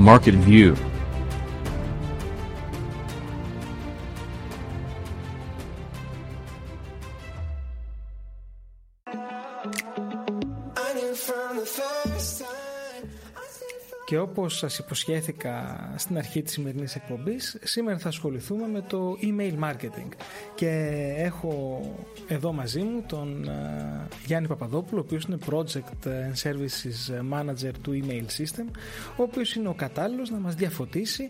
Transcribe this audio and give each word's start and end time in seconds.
Market 0.00 0.34
View 0.34 0.89
όπως 14.50 14.62
σας 14.62 14.78
υποσχέθηκα 14.78 15.78
στην 15.96 16.16
αρχή 16.18 16.42
της 16.42 16.52
σημερινής 16.52 16.94
εκπομπής, 16.94 17.58
σήμερα 17.62 17.98
θα 17.98 18.08
ασχοληθούμε 18.08 18.66
με 18.66 18.80
το 18.80 19.16
email 19.22 19.58
marketing. 19.64 20.08
Και 20.54 20.68
έχω 21.16 21.80
εδώ 22.28 22.52
μαζί 22.52 22.80
μου 22.80 23.04
τον 23.08 23.48
ε, 23.48 24.08
Γιάννη 24.26 24.48
Παπαδόπουλο, 24.48 25.00
ο 25.00 25.04
οποίος 25.06 25.24
είναι 25.24 25.38
Project 25.50 26.06
and 26.06 26.42
Services 26.42 27.20
Manager 27.32 27.70
του 27.82 28.02
Email 28.02 28.24
System, 28.40 28.64
ο 29.16 29.22
οποίος 29.22 29.54
είναι 29.54 29.68
ο 29.68 29.74
κατάλληλος 29.74 30.30
να 30.30 30.38
μας 30.38 30.54
διαφωτίσει 30.54 31.28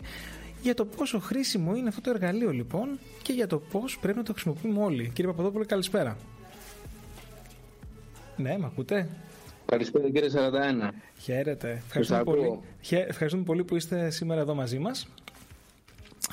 για 0.61 0.73
το 0.73 0.85
πόσο 0.85 1.19
χρήσιμο 1.19 1.75
είναι 1.75 1.87
αυτό 1.87 2.01
το 2.01 2.09
εργαλείο 2.09 2.51
λοιπόν 2.51 2.99
και 3.21 3.33
για 3.33 3.47
το 3.47 3.59
πώς 3.59 3.97
πρέπει 4.01 4.17
να 4.17 4.23
το 4.23 4.31
χρησιμοποιούμε 4.31 4.83
όλοι. 4.83 5.11
Κύριε 5.13 5.31
Παπαδόπουλο, 5.31 5.65
καλησπέρα. 5.65 6.17
Ναι, 8.37 8.57
με 8.57 8.65
ακούτε; 8.65 9.09
Καλησπέρα 9.71 10.09
κύριε 10.09 10.29
41. 10.33 10.89
Χαίρετε. 11.17 11.81
Ευχαριστούμε 11.85 12.23
πολύ. 12.23 12.59
Ευχαριστούμε 12.89 13.43
πολύ 13.43 13.63
που 13.63 13.75
είστε 13.75 14.09
σήμερα 14.09 14.41
εδώ 14.41 14.55
μαζί 14.55 14.79
μας. 14.79 15.07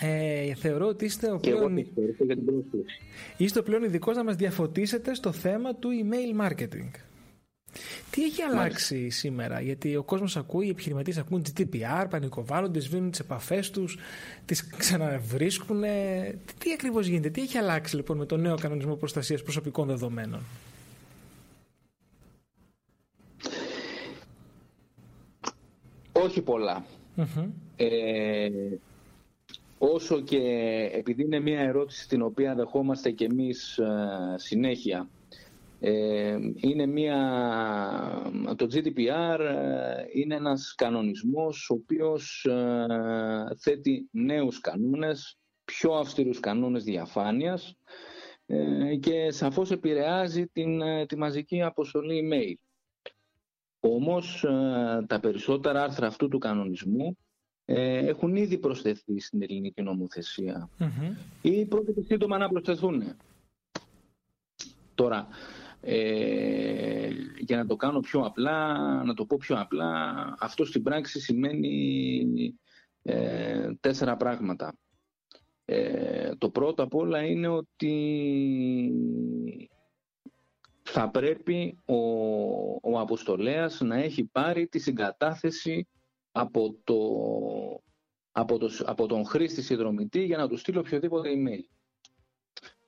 Ε, 0.00 0.54
θεωρώ 0.54 0.86
ότι 0.86 1.04
είστε 1.04 1.30
ο 1.30 1.38
πλέον... 1.38 1.76
για 1.76 2.36
την 2.36 2.64
Είστε 3.36 3.58
ο 3.58 3.62
πλέον 3.62 3.82
ειδικός 3.82 4.16
να 4.16 4.24
μας 4.24 4.36
διαφωτίσετε 4.36 5.14
στο 5.14 5.32
θέμα 5.32 5.74
του 5.74 5.88
email 5.88 6.46
marketing. 6.46 6.90
Τι 8.10 8.24
έχει 8.24 8.42
αλλάξει 8.42 9.10
σήμερα, 9.10 9.60
γιατί 9.60 9.96
ο 9.96 10.02
κόσμος 10.02 10.36
ακούει, 10.36 10.66
οι 10.66 10.70
επιχειρηματίες 10.70 11.18
ακούν 11.18 11.42
GDPR, 11.42 12.06
πανικοβάλλονται, 12.10 12.80
σβήνουν 12.80 13.10
τις 13.10 13.20
επαφές 13.20 13.70
τους, 13.70 13.98
τις 14.44 14.66
ξαναβρίσκουν. 14.76 15.82
Τι 16.58 16.72
ακριβώς 16.72 17.06
γίνεται, 17.06 17.30
τι 17.30 17.40
έχει 17.40 17.58
αλλάξει 17.58 17.96
λοιπόν 17.96 18.16
με 18.16 18.26
το 18.26 18.36
νέο 18.36 18.54
κανονισμό 18.56 18.94
προστασίας 18.94 19.42
προσωπικών 19.42 19.86
δεδομένων; 19.86 20.40
Όχι 26.24 26.42
Ε, 27.76 28.48
όσο 29.78 30.20
και 30.20 30.40
επειδή 30.92 31.22
είναι 31.22 31.40
μια 31.40 31.60
ερώτηση 31.60 32.08
την 32.08 32.22
οποία 32.22 32.54
δεχόμαστε 32.54 33.10
και 33.10 33.24
εμείς 33.24 33.78
ε, 33.78 34.34
συνέχεια 34.36 35.08
ε, 35.80 36.36
είναι 36.54 36.86
μια, 36.86 37.16
το 38.56 38.66
GDPR 38.72 39.40
ε, 39.40 40.04
είναι 40.12 40.34
ένας 40.34 40.74
κανονισμός 40.74 41.70
ο 41.70 41.74
οποίος 41.74 42.46
θέτει 43.58 44.08
νέους 44.10 44.60
κανόνες, 44.60 45.38
πιο 45.64 45.92
αυστηρούς 45.92 46.40
κανόνες 46.40 46.84
διαφάνειας 46.84 47.76
και 49.00 49.30
σαφώς 49.30 49.70
επηρεάζει 49.70 50.46
την, 50.46 50.80
τη 51.06 51.16
μαζική 51.16 51.62
αποστολή 51.62 52.28
email. 52.28 52.67
Όμως 53.80 54.44
ε, 54.44 55.04
τα 55.06 55.20
περισσότερα 55.20 55.82
άρθρα 55.82 56.06
αυτού 56.06 56.28
του 56.28 56.38
κανονισμού 56.38 57.18
ε, 57.64 58.06
έχουν 58.06 58.36
ήδη 58.36 58.58
προσθεθεί 58.58 59.20
στην 59.20 59.42
ελληνική 59.42 59.82
νομοθεσία 59.82 60.70
mm-hmm. 60.78 61.16
ή 61.42 61.64
πρόκειται 61.66 62.02
σύντομα 62.02 62.38
να 62.38 62.48
προσθεθούν. 62.48 63.02
Τώρα, 64.94 65.28
ε, 65.80 67.10
για 67.38 67.56
να 67.56 67.66
το 67.66 67.76
κάνω 67.76 68.00
πιο 68.00 68.20
απλά, 68.20 68.74
να 69.04 69.14
το 69.14 69.24
πω 69.24 69.36
πιο 69.40 69.60
απλά, 69.60 70.14
αυτό 70.38 70.64
στην 70.64 70.82
πράξη 70.82 71.20
σημαίνει 71.20 72.54
τέσσερα 73.80 74.16
πράγματα. 74.16 74.74
το 76.38 76.50
πρώτο 76.50 76.82
απ' 76.82 76.94
όλα 76.94 77.24
είναι 77.24 77.48
ότι 77.48 77.94
θα 80.92 81.08
πρέπει 81.10 81.78
ο, 81.84 81.94
ο 82.92 83.00
αποστολέας 83.00 83.80
να 83.80 83.96
έχει 83.96 84.24
πάρει 84.24 84.66
τη 84.66 84.78
συγκατάθεση 84.78 85.86
από, 86.32 86.76
το, 86.84 86.94
από, 88.32 88.58
το, 88.58 88.70
από 88.84 89.06
τον 89.06 89.24
χρήστη 89.26 89.62
συνδρομητή 89.62 90.24
για 90.24 90.36
να 90.36 90.48
του 90.48 90.56
στείλει 90.56 90.78
οποιοδήποτε 90.78 91.28
email. 91.34 91.62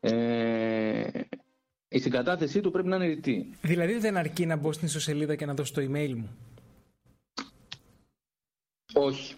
Ε, 0.01 1.21
η 1.89 1.99
συγκατάθεσή 1.99 2.61
του 2.61 2.71
πρέπει 2.71 2.89
να 2.89 2.97
είναι 2.97 3.07
ρητή. 3.07 3.51
Δηλαδή 3.63 3.99
δεν 3.99 4.17
αρκεί 4.17 4.47
να 4.47 4.57
μπω 4.57 4.73
στην 4.73 4.87
ιστοσελίδα 4.87 5.35
και 5.35 5.47
να 5.47 5.55
δώσω 5.55 5.73
το 5.75 5.81
email 5.81 6.15
μου; 6.15 6.29
Όχι. 8.95 9.35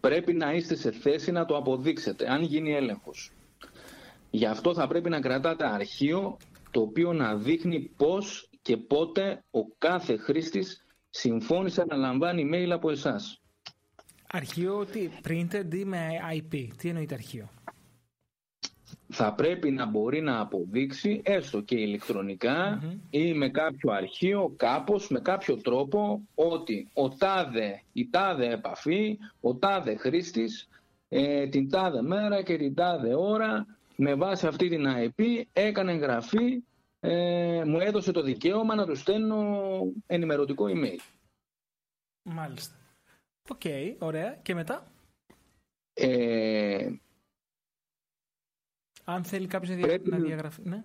Πρέπει 0.00 0.32
να 0.32 0.52
είστε 0.52 0.74
σε 0.74 0.90
θέση 0.92 1.30
να 1.32 1.44
το 1.46 1.56
αποδείξετε, 1.56 2.30
αν 2.32 2.42
γίνει 2.42 2.72
έλεγχος. 2.74 3.30
Γι' 4.30 4.46
αυτό 4.46 4.74
θα 4.74 4.86
πρέπει 4.86 5.08
να 5.08 5.20
κρατάτε 5.20 5.66
αρχείο 5.66 6.36
το 6.70 6.80
οποίο 6.80 7.12
να 7.12 7.36
δείχνει 7.36 7.80
πώς 7.96 8.50
και 8.62 8.76
πότε 8.76 9.44
ο 9.50 9.66
κάθε 9.78 10.16
χρήστης 10.16 10.86
συμφώνησε 11.10 11.84
να 11.88 11.96
λαμβάνει 11.96 12.50
mail 12.52 12.70
από 12.70 12.90
εσάς. 12.90 13.40
Αρχείο 14.32 14.84
τι, 14.84 15.08
printed 15.28 15.74
ή 15.74 15.84
με 15.84 16.08
IP, 16.34 16.68
τι 16.76 16.88
εννοείται 16.88 17.14
αρχείο; 17.14 17.48
Θα 19.08 19.34
πρέπει 19.34 19.70
να 19.70 19.86
μπορεί 19.86 20.20
να 20.20 20.40
αποδείξει 20.40 21.20
έστω 21.24 21.60
και 21.60 21.76
ηλεκτρονικα 21.76 22.82
ή 23.10 23.34
με 23.34 23.48
κάποιο 23.48 23.92
αρχείο 23.92 24.52
κάπως, 24.56 25.08
με 25.08 25.20
κάποιο 25.20 25.56
τρόπο 25.56 26.22
ότι 26.34 26.88
ο 26.94 27.08
τάδε, 27.08 27.82
η 27.92 28.08
τάδε 28.10 28.52
επαφή, 28.52 29.18
ο 29.40 29.54
τάδε 29.54 29.96
χρήστης 29.96 30.68
ε, 31.08 31.46
την 31.46 31.70
τάδε 31.70 32.02
μέρα 32.02 32.42
και 32.42 32.56
την 32.56 32.74
τάδε 32.74 33.14
ώρα 33.14 33.66
με 34.00 34.14
βάση 34.14 34.46
αυτή 34.46 34.68
την 34.68 34.84
IP 34.86 35.42
έκανε 35.52 35.92
εγγραφή, 35.92 36.62
ε, 37.00 37.62
μου 37.66 37.80
έδωσε 37.80 38.12
το 38.12 38.22
δικαίωμα 38.22 38.74
να 38.74 38.86
του 38.86 38.94
στέλνω 38.96 39.62
ενημερωτικό 40.06 40.64
email. 40.68 40.98
Μάλιστα. 42.22 42.74
Οκ, 43.48 43.60
ωραία. 43.98 44.34
Και 44.42 44.54
μετά; 44.54 44.92
Ε, 45.92 46.90
Αν 49.04 49.24
θέλει 49.24 49.46
κάποιος 49.46 49.76
να, 49.76 49.86
πρέπει... 49.86 50.10
να 50.10 50.18
διαγραφεί, 50.18 50.62
ναι. 50.64 50.84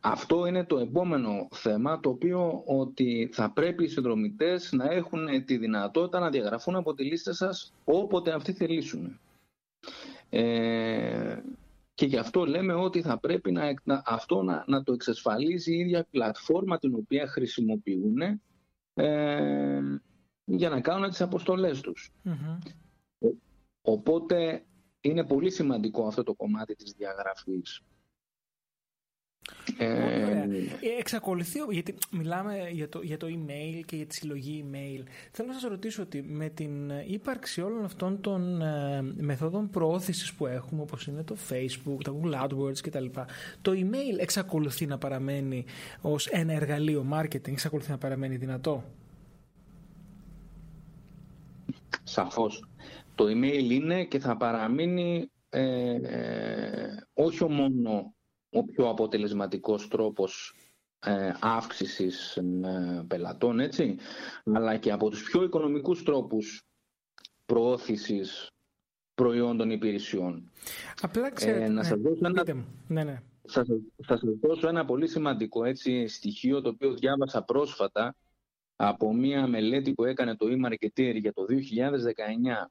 Αυτό 0.00 0.46
είναι 0.46 0.64
το 0.64 0.78
επόμενο 0.78 1.48
θέμα, 1.50 2.00
το 2.00 2.08
οποίο 2.08 2.62
ότι 2.66 3.30
θα 3.32 3.50
πρέπει 3.50 3.84
οι 3.84 3.88
συνδρομητές 3.88 4.72
να 4.72 4.84
έχουν 4.90 5.44
τη 5.44 5.56
δυνατότητα 5.56 6.18
να 6.18 6.30
διαγραφούν 6.30 6.76
από 6.76 6.94
τη 6.94 7.04
λίστα 7.04 7.32
σας 7.32 7.72
όποτε 7.84 8.32
αυτοί 8.32 8.52
θελήσουν. 8.52 9.20
Ε, 10.30 11.42
και 11.94 12.06
γι' 12.06 12.16
αυτό 12.16 12.44
λέμε 12.46 12.72
ότι 12.74 13.02
θα 13.02 13.18
πρέπει 13.18 13.52
να, 13.52 14.02
αυτό 14.04 14.42
να, 14.42 14.64
να 14.66 14.82
το 14.82 14.92
εξασφαλίζει 14.92 15.74
η 15.74 15.78
ίδια 15.78 16.06
πλατφόρμα 16.10 16.78
την 16.78 16.94
οποία 16.94 17.26
χρησιμοποιούν 17.26 18.20
ε, 18.94 19.80
για 20.44 20.68
να 20.68 20.80
κάνουν 20.80 21.08
τις 21.08 21.20
αποστολές 21.20 21.80
τους. 21.80 22.10
οπότε 23.82 24.64
είναι 25.00 25.24
πολύ 25.24 25.50
σημαντικό 25.50 26.06
αυτό 26.06 26.22
το 26.22 26.34
κομμάτι 26.34 26.74
της 26.74 26.92
διαγραφής. 26.92 27.82
Ε, 29.78 30.46
εξακολουθεί, 30.98 31.58
γιατί 31.70 31.94
μιλάμε 32.10 32.68
για 32.72 32.88
το, 32.88 33.00
για 33.02 33.16
το 33.16 33.26
email 33.26 33.80
και 33.86 33.96
για 33.96 34.06
τη 34.06 34.14
συλλογή 34.14 34.64
email. 34.66 35.02
Θέλω 35.30 35.48
να 35.48 35.54
σας 35.54 35.70
ρωτήσω 35.70 36.02
ότι 36.02 36.22
με 36.22 36.48
την 36.48 36.90
ύπαρξη 37.06 37.60
όλων 37.60 37.84
αυτών 37.84 38.20
των 38.20 38.62
ε, 38.62 39.02
μεθόδων 39.16 39.70
προώθησης 39.70 40.32
που 40.32 40.46
έχουμε, 40.46 40.82
όπως 40.82 41.06
είναι 41.06 41.22
το 41.22 41.36
Facebook, 41.50 42.02
τα 42.04 42.12
Google 42.20 42.44
AdWords 42.44 42.78
κτλ. 42.82 43.06
Το 43.62 43.72
email 43.72 44.18
εξακολουθεί 44.20 44.86
να 44.86 44.98
παραμένει 44.98 45.64
ως 46.00 46.26
ένα 46.26 46.52
εργαλείο 46.52 47.06
marketing, 47.12 47.48
εξακολουθεί 47.48 47.90
να 47.90 47.98
παραμένει 47.98 48.36
δυνατό; 48.36 48.84
Σαφώς. 52.02 52.64
Το 53.14 53.24
email 53.24 53.70
είναι 53.70 54.04
και 54.04 54.18
θα 54.18 54.36
παραμείνει 54.36 55.30
ε, 55.48 55.94
ε 55.94 56.88
όχι 57.14 57.44
μόνο 57.44 58.14
ο 58.50 58.64
πιο 58.64 58.88
αποτελεσματικός 58.88 59.88
τρόπος 59.88 60.54
ε, 61.04 61.32
αύξησης 61.40 62.36
ε, 62.36 63.04
πελατών, 63.08 63.60
έτσι, 63.60 63.96
αλλά 64.44 64.76
και 64.76 64.92
από 64.92 65.10
τους 65.10 65.22
πιο 65.22 65.42
οικονομικούς 65.42 66.02
τρόπους 66.02 66.62
προώθησης 67.46 68.50
προϊόντων 69.14 69.70
υπηρεσιών. 69.70 70.50
Απλά 71.00 71.30
ξέρετε, 71.30 71.64
ε, 71.64 71.68
να 71.68 71.74
ναι, 71.74 71.82
σας 71.82 72.00
δώσω 72.00 72.26
ένα... 72.26 72.44
Ναι, 72.88 73.04
ναι. 73.04 73.22
Θα, 73.48 73.64
θα 74.06 74.16
σας 74.16 74.38
δώσω 74.40 74.68
ένα 74.68 74.84
πολύ 74.84 75.08
σημαντικό 75.08 75.64
έτσι, 75.64 76.06
στοιχείο 76.06 76.60
το 76.60 76.68
οποίο 76.68 76.92
διάβασα 76.92 77.42
πρόσφατα 77.42 78.14
από 78.76 79.14
μία 79.14 79.46
μελέτη 79.46 79.92
που 79.92 80.04
έκανε 80.04 80.36
το 80.36 80.46
e-marketer 80.46 81.14
για 81.20 81.32
το 81.32 81.44
2019 81.48 82.70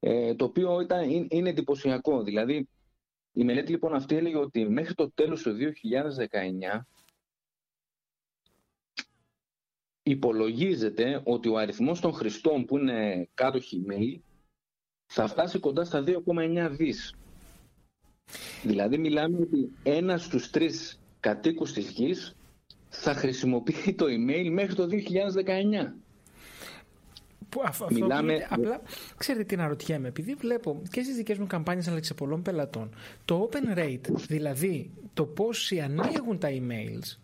ε, 0.00 0.34
το 0.34 0.44
οποίο 0.44 0.80
ήταν, 0.80 1.26
είναι 1.28 1.48
εντυπωσιακό. 1.48 2.22
Δηλαδή 2.22 2.68
η 3.32 3.44
μελέτη 3.44 3.70
λοιπόν 3.70 3.94
αυτή 3.94 4.16
έλεγε 4.16 4.36
ότι 4.36 4.68
μέχρι 4.68 4.94
το 4.94 5.10
τέλος 5.10 5.42
του 5.42 5.56
2019 6.72 6.80
υπολογίζεται 10.02 11.22
ότι 11.24 11.48
ο 11.48 11.56
αριθμός 11.56 12.00
των 12.00 12.12
χρηστών 12.12 12.64
που 12.64 12.78
είναι 12.78 13.28
κάτοχοι 13.34 13.84
email 13.88 14.20
θα 15.06 15.26
φτάσει 15.26 15.58
κοντά 15.58 15.84
στα 15.84 16.04
2,9 16.06 16.68
δις. 16.70 17.14
Δηλαδή 18.62 18.98
μιλάμε 18.98 19.38
ότι 19.40 19.72
ένας 19.82 20.24
στους 20.24 20.50
τρεις 20.50 21.00
κατοίκους 21.20 21.72
της 21.72 21.90
γης 21.90 22.34
θα 22.88 23.14
χρησιμοποιεί 23.14 23.94
το 23.94 24.04
email 24.08 24.48
μέχρι 24.50 24.74
το 24.74 24.86
2019. 24.86 25.92
Που 27.48 27.62
αυτό 27.64 27.86
Μιλάμε... 27.90 28.46
απλά, 28.48 28.80
ξέρετε 29.16 29.44
τι 29.44 29.54
αναρωτιέμαι, 29.54 30.08
επειδή 30.08 30.34
βλέπω 30.34 30.82
και 30.90 31.02
στις 31.02 31.16
δικές 31.16 31.38
μου 31.38 31.46
καμπάνιες 31.46 31.88
αλλά 31.88 31.98
και 31.98 32.06
σε 32.06 32.14
πολλών 32.14 32.42
πελατών, 32.42 32.94
το 33.24 33.48
open 33.50 33.78
rate, 33.78 34.10
δηλαδή 34.12 34.90
το 35.14 35.24
πόσοι 35.24 35.80
ανοίγουν 35.80 36.38
τα 36.38 36.48
emails, 36.50 37.16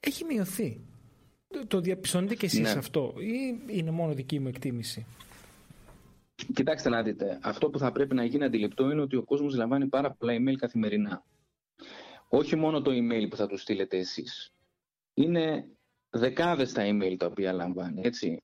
έχει 0.00 0.24
μειωθεί. 0.24 0.80
Το, 1.48 1.66
το 1.66 1.80
διαπιστώνετε 1.80 2.34
και 2.34 2.46
εσείς 2.46 2.60
ναι. 2.60 2.78
αυτό 2.78 3.14
ή 3.18 3.60
είναι 3.66 3.90
μόνο 3.90 4.14
δική 4.14 4.38
μου 4.38 4.48
εκτίμηση; 4.48 5.06
Κοιτάξτε 6.54 6.88
να 6.88 7.02
δείτε, 7.02 7.38
αυτό 7.42 7.70
που 7.70 7.78
θα 7.78 7.92
πρέπει 7.92 8.14
να 8.14 8.24
γίνει 8.24 8.44
αντιληπτό 8.44 8.90
είναι 8.90 9.00
ότι 9.00 9.16
ο 9.16 9.22
κόσμος 9.22 9.54
λαμβάνει 9.54 9.86
πάρα 9.86 10.10
πολλά 10.10 10.32
email 10.34 10.54
καθημερινά. 10.56 11.24
Όχι 12.28 12.56
μόνο 12.56 12.82
το 12.82 12.90
email 12.90 13.26
που 13.30 13.36
θα 13.36 13.46
του 13.46 13.56
στείλετε 13.56 13.98
εσείς. 13.98 14.54
Είναι 15.14 15.68
δεκάδες 16.10 16.72
τα 16.72 16.82
email 16.86 17.14
τα 17.18 17.26
οποία 17.26 17.52
λαμβάνει, 17.52 18.00
έτσι. 18.04 18.42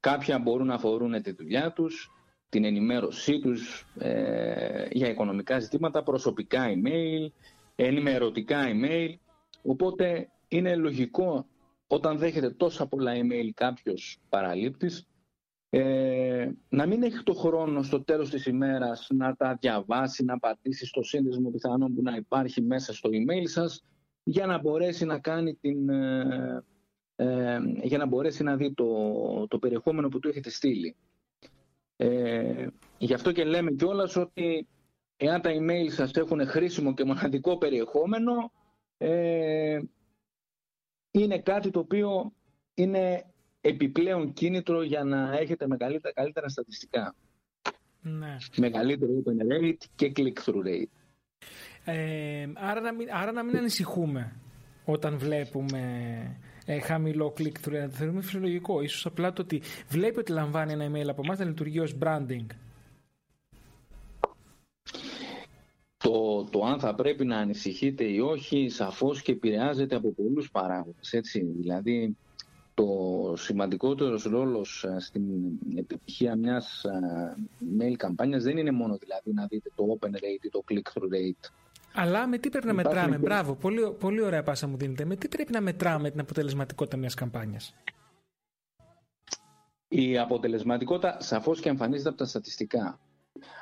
Κάποια 0.00 0.38
μπορούν 0.38 0.66
να 0.66 0.74
αφορούν 0.74 1.22
τη 1.22 1.32
δουλειά 1.32 1.72
τους, 1.72 2.10
την 2.48 2.64
ενημέρωσή 2.64 3.38
τους 3.40 3.86
ε, 3.98 4.86
για 4.90 5.08
οικονομικά 5.08 5.58
ζητήματα, 5.58 6.02
προσωπικά 6.02 6.66
email, 6.68 7.26
ενημερωτικά 7.74 8.64
email. 8.68 9.14
Οπότε 9.62 10.28
είναι 10.48 10.76
λογικό 10.76 11.46
όταν 11.86 12.18
δέχεται 12.18 12.50
τόσα 12.50 12.86
πολλά 12.86 13.12
email 13.14 13.50
κάποιος 13.54 14.20
παραλήπτης 14.28 15.08
ε, 15.70 16.50
να 16.68 16.86
μην 16.86 17.02
έχει 17.02 17.22
το 17.22 17.34
χρόνο 17.34 17.82
στο 17.82 18.04
τέλος 18.04 18.30
της 18.30 18.46
ημέρας 18.46 19.06
να 19.14 19.36
τα 19.36 19.56
διαβάσει, 19.60 20.24
να 20.24 20.38
πατήσει 20.38 20.86
στο 20.86 21.02
σύνδεσμο 21.02 21.50
πιθανόν 21.50 21.94
που 21.94 22.02
να 22.02 22.16
υπάρχει 22.16 22.62
μέσα 22.62 22.94
στο 22.94 23.08
email 23.12 23.44
σας 23.44 23.84
για 24.22 24.46
να 24.46 24.58
μπορέσει 24.58 25.04
να 25.04 25.18
κάνει 25.18 25.54
την, 25.54 25.88
ε, 25.88 26.64
ε, 27.20 27.58
για 27.82 27.98
να 27.98 28.06
μπορέσει 28.06 28.42
να 28.42 28.56
δει 28.56 28.74
το, 28.74 28.86
το 29.48 29.58
περιεχόμενο 29.58 30.08
που 30.08 30.18
του 30.18 30.28
έχετε 30.28 30.50
στείλει. 30.50 30.96
Ε, 31.96 32.66
γι' 32.98 33.14
αυτό 33.14 33.32
και 33.32 33.44
λέμε 33.44 33.70
κιόλας 33.72 34.16
ότι 34.16 34.66
εάν 35.16 35.40
τα 35.40 35.50
email 35.52 35.90
σας 35.90 36.12
έχουν 36.12 36.46
χρήσιμο 36.46 36.94
και 36.94 37.04
μοναδικό 37.04 37.58
περιεχόμενο 37.58 38.52
ε, 38.96 39.80
είναι 41.10 41.38
κάτι 41.38 41.70
το 41.70 41.78
οποίο 41.78 42.32
είναι 42.74 43.24
επιπλέον 43.60 44.32
κίνητρο 44.32 44.82
για 44.82 45.04
να 45.04 45.36
έχετε 45.38 45.66
μεγαλύτερα, 45.66 46.14
καλύτερα 46.14 46.48
στατιστικά. 46.48 47.14
Ναι. 48.00 48.36
Μεγαλύτερο 48.56 49.12
open 49.24 49.52
rate 49.52 49.84
και 49.94 50.12
click-through 50.16 50.64
rate. 50.66 50.92
Ε, 51.84 52.48
άρα, 52.54 52.80
να 52.80 52.92
μην, 52.92 53.08
άρα 53.12 53.32
να 53.32 53.42
μην 53.42 53.56
ανησυχούμε 53.56 54.40
όταν 54.84 55.18
βλέπουμε 55.18 55.80
ε, 56.70 56.80
χαμηλό 56.80 57.34
click-through 57.38 57.84
rate. 57.84 57.90
Θεωρούμε 57.90 58.22
φυσιολογικό. 58.22 58.82
Ίσως 58.82 59.06
απλά 59.06 59.32
το 59.32 59.42
ότι 59.42 59.62
βλέπει 59.88 60.18
ότι 60.18 60.32
λαμβάνει 60.32 60.72
ένα 60.72 60.86
email 60.86 61.08
από 61.08 61.22
εμάς 61.24 61.38
να 61.38 61.44
λειτουργεί 61.44 61.80
ως 61.80 61.96
branding. 62.00 62.46
Το, 65.96 66.44
το 66.50 66.64
αν 66.64 66.80
θα 66.80 66.94
πρέπει 66.94 67.24
να 67.24 67.36
ανησυχείτε 67.36 68.04
ή 68.04 68.18
όχι 68.20 68.68
σαφώς 68.68 69.22
και 69.22 69.32
επηρεάζεται 69.32 69.96
από 69.96 70.12
πολλούς 70.12 70.50
παράγοντες. 70.50 71.12
Έτσι. 71.12 71.40
Δηλαδή 71.40 72.16
το 72.74 72.86
σημαντικότερος 73.36 74.22
ρόλος 74.22 74.84
ε, 74.84 74.96
στην 75.00 75.22
επιτυχία 75.76 76.36
μιας 76.36 76.84
ε, 76.84 77.36
mail 77.78 77.94
καμπάνιας 77.96 78.42
δεν 78.42 78.56
είναι 78.56 78.72
μόνο 78.72 78.96
δηλαδή 78.96 79.32
να 79.32 79.46
δείτε 79.46 79.70
το 79.74 79.98
open 80.00 80.10
rate 80.10 80.44
ή 80.44 80.48
το 80.48 80.64
click-through 80.68 81.14
rate. 81.14 81.50
Αλλά 82.00 82.26
με 82.26 82.38
τι 82.38 82.48
πρέπει 82.48 82.66
να 82.66 82.72
μετράμε, 82.72 83.16
και... 83.16 83.22
μπράβο, 83.22 83.54
πολύ, 83.54 83.92
πολύ 83.98 84.20
ωραία 84.22 84.42
πάσα 84.42 84.66
μου 84.66 84.76
δίνετε. 84.76 85.04
Με 85.04 85.16
τι 85.16 85.28
πρέπει 85.28 85.52
να 85.52 85.60
μετράμε 85.60 86.10
την 86.10 86.20
αποτελεσματικότητα 86.20 86.96
μιας 86.96 87.14
καμπάνιας; 87.14 87.74
Η 89.88 90.18
αποτελεσματικότητα 90.18 91.20
σαφώς 91.20 91.60
και 91.60 91.68
εμφανίζεται 91.68 92.08
από 92.08 92.18
τα 92.18 92.24
στατιστικά. 92.24 93.00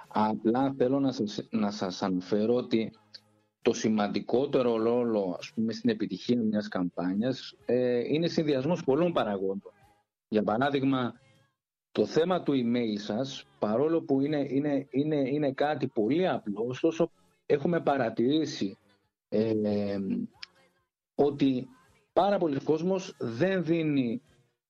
Απλά 0.09 0.75
θέλω 0.77 1.01
να 1.01 1.13
σας, 1.13 1.47
να 1.51 1.71
σας 1.71 2.03
αναφέρω 2.03 2.55
ότι 2.55 2.93
το 3.63 3.73
σημαντικότερο 3.73 4.77
ρόλο 4.77 5.37
ας 5.39 5.53
πούμε, 5.55 5.73
στην 5.73 5.91
επιτυχία 5.91 6.41
μιας 6.41 6.69
καμπάνιας 6.69 7.55
ε, 7.67 7.99
είναι 8.15 8.29
συνδυασμός 8.29 8.85
πολλών 8.85 9.13
παραγόντων. 9.13 9.73
Για 10.29 10.43
παράδειγμα, 10.43 11.15
το 11.93 12.07
θέμα 12.07 12.43
του 12.43 12.53
email 12.53 12.99
σας, 12.99 13.45
παρόλο 13.59 14.03
που 14.03 14.21
είναι, 14.21 14.47
είναι, 14.49 14.87
είναι, 14.91 15.17
είναι 15.17 15.53
κάτι 15.53 15.87
πολύ 15.87 16.29
απλό, 16.29 16.65
ωστόσο 16.69 17.11
έχουμε 17.47 17.81
παρατηρήσει 17.81 18.79
ε, 19.29 19.99
ότι 21.15 21.69
πάρα 22.13 22.39
πολλοί 22.39 22.61
κόσμος 22.61 23.15
δεν 23.19 23.65
δίνει 23.65 24.23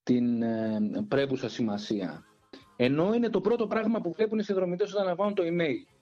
την 0.03 0.43
ε, 0.43 0.79
πρέπουσα 1.09 1.49
σημασία. 1.49 2.25
Ενώ 2.77 3.15
είναι 3.15 3.31
το 3.31 3.41
πρώτο 3.41 3.67
πράγμα 3.67 4.01
που 4.01 4.13
βλέπουν 4.13 4.39
οι 4.39 4.43
συνδρομητές 4.43 4.93
όταν 4.93 5.07
λαμβάνουν 5.07 5.35
το 5.35 5.43
email 5.47 5.97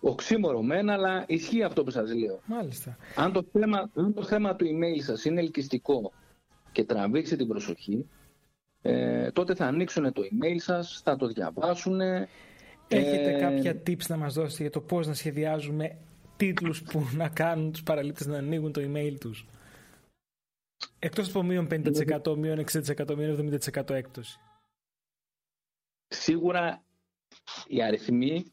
οξύμορο 0.00 0.62
μένα, 0.62 0.92
αλλά 0.92 1.24
ισχύει 1.26 1.62
αυτό 1.62 1.84
που 1.84 1.90
σας 1.90 2.14
λέω. 2.14 2.40
Μάλιστα. 2.46 2.96
Αν 3.16 3.32
το 3.32 3.42
θέμα, 3.52 3.90
αν 3.94 4.14
το 4.14 4.22
θέμα 4.22 4.56
του 4.56 4.64
email 4.64 5.02
σας 5.02 5.24
είναι 5.24 5.40
ελκυστικό 5.40 6.12
και 6.72 6.84
τραβήξει 6.84 7.36
την 7.36 7.46
προσοχή, 7.46 8.08
ε, 8.82 9.30
τότε 9.30 9.54
θα 9.54 9.66
ανοίξουν 9.66 10.12
το 10.12 10.22
email 10.22 10.56
σας, 10.56 11.00
θα 11.04 11.16
το 11.16 11.26
διαβάσουν. 11.26 12.00
Έχετε 12.90 13.34
ε, 13.34 13.38
κάποια 13.38 13.72
tips 13.72 14.06
να 14.08 14.16
μας 14.16 14.34
δώσετε 14.34 14.62
για 14.62 14.70
το 14.70 14.80
πώς 14.80 15.06
να 15.06 15.14
σχεδιάζουμε 15.14 15.98
τίτλους 16.36 16.82
που 16.82 17.08
να 17.16 17.28
κάνουν 17.28 17.72
τους 17.72 17.82
παραλήπτες 17.82 18.26
να 18.26 18.38
ανοίγουν 18.38 18.72
το 18.72 18.80
email 18.80 19.16
τους; 19.20 19.46
Εκτός 20.98 21.28
από 21.28 21.42
μείον 21.42 21.66
50%, 21.70 22.36
μείον 22.36 22.64
60%, 22.72 23.16
μείον 23.16 23.58
70% 23.62 23.90
έκπτωση. 23.90 24.40
Σίγουρα 26.06 26.84
οι 27.66 27.82
αριθμοί 27.82 28.44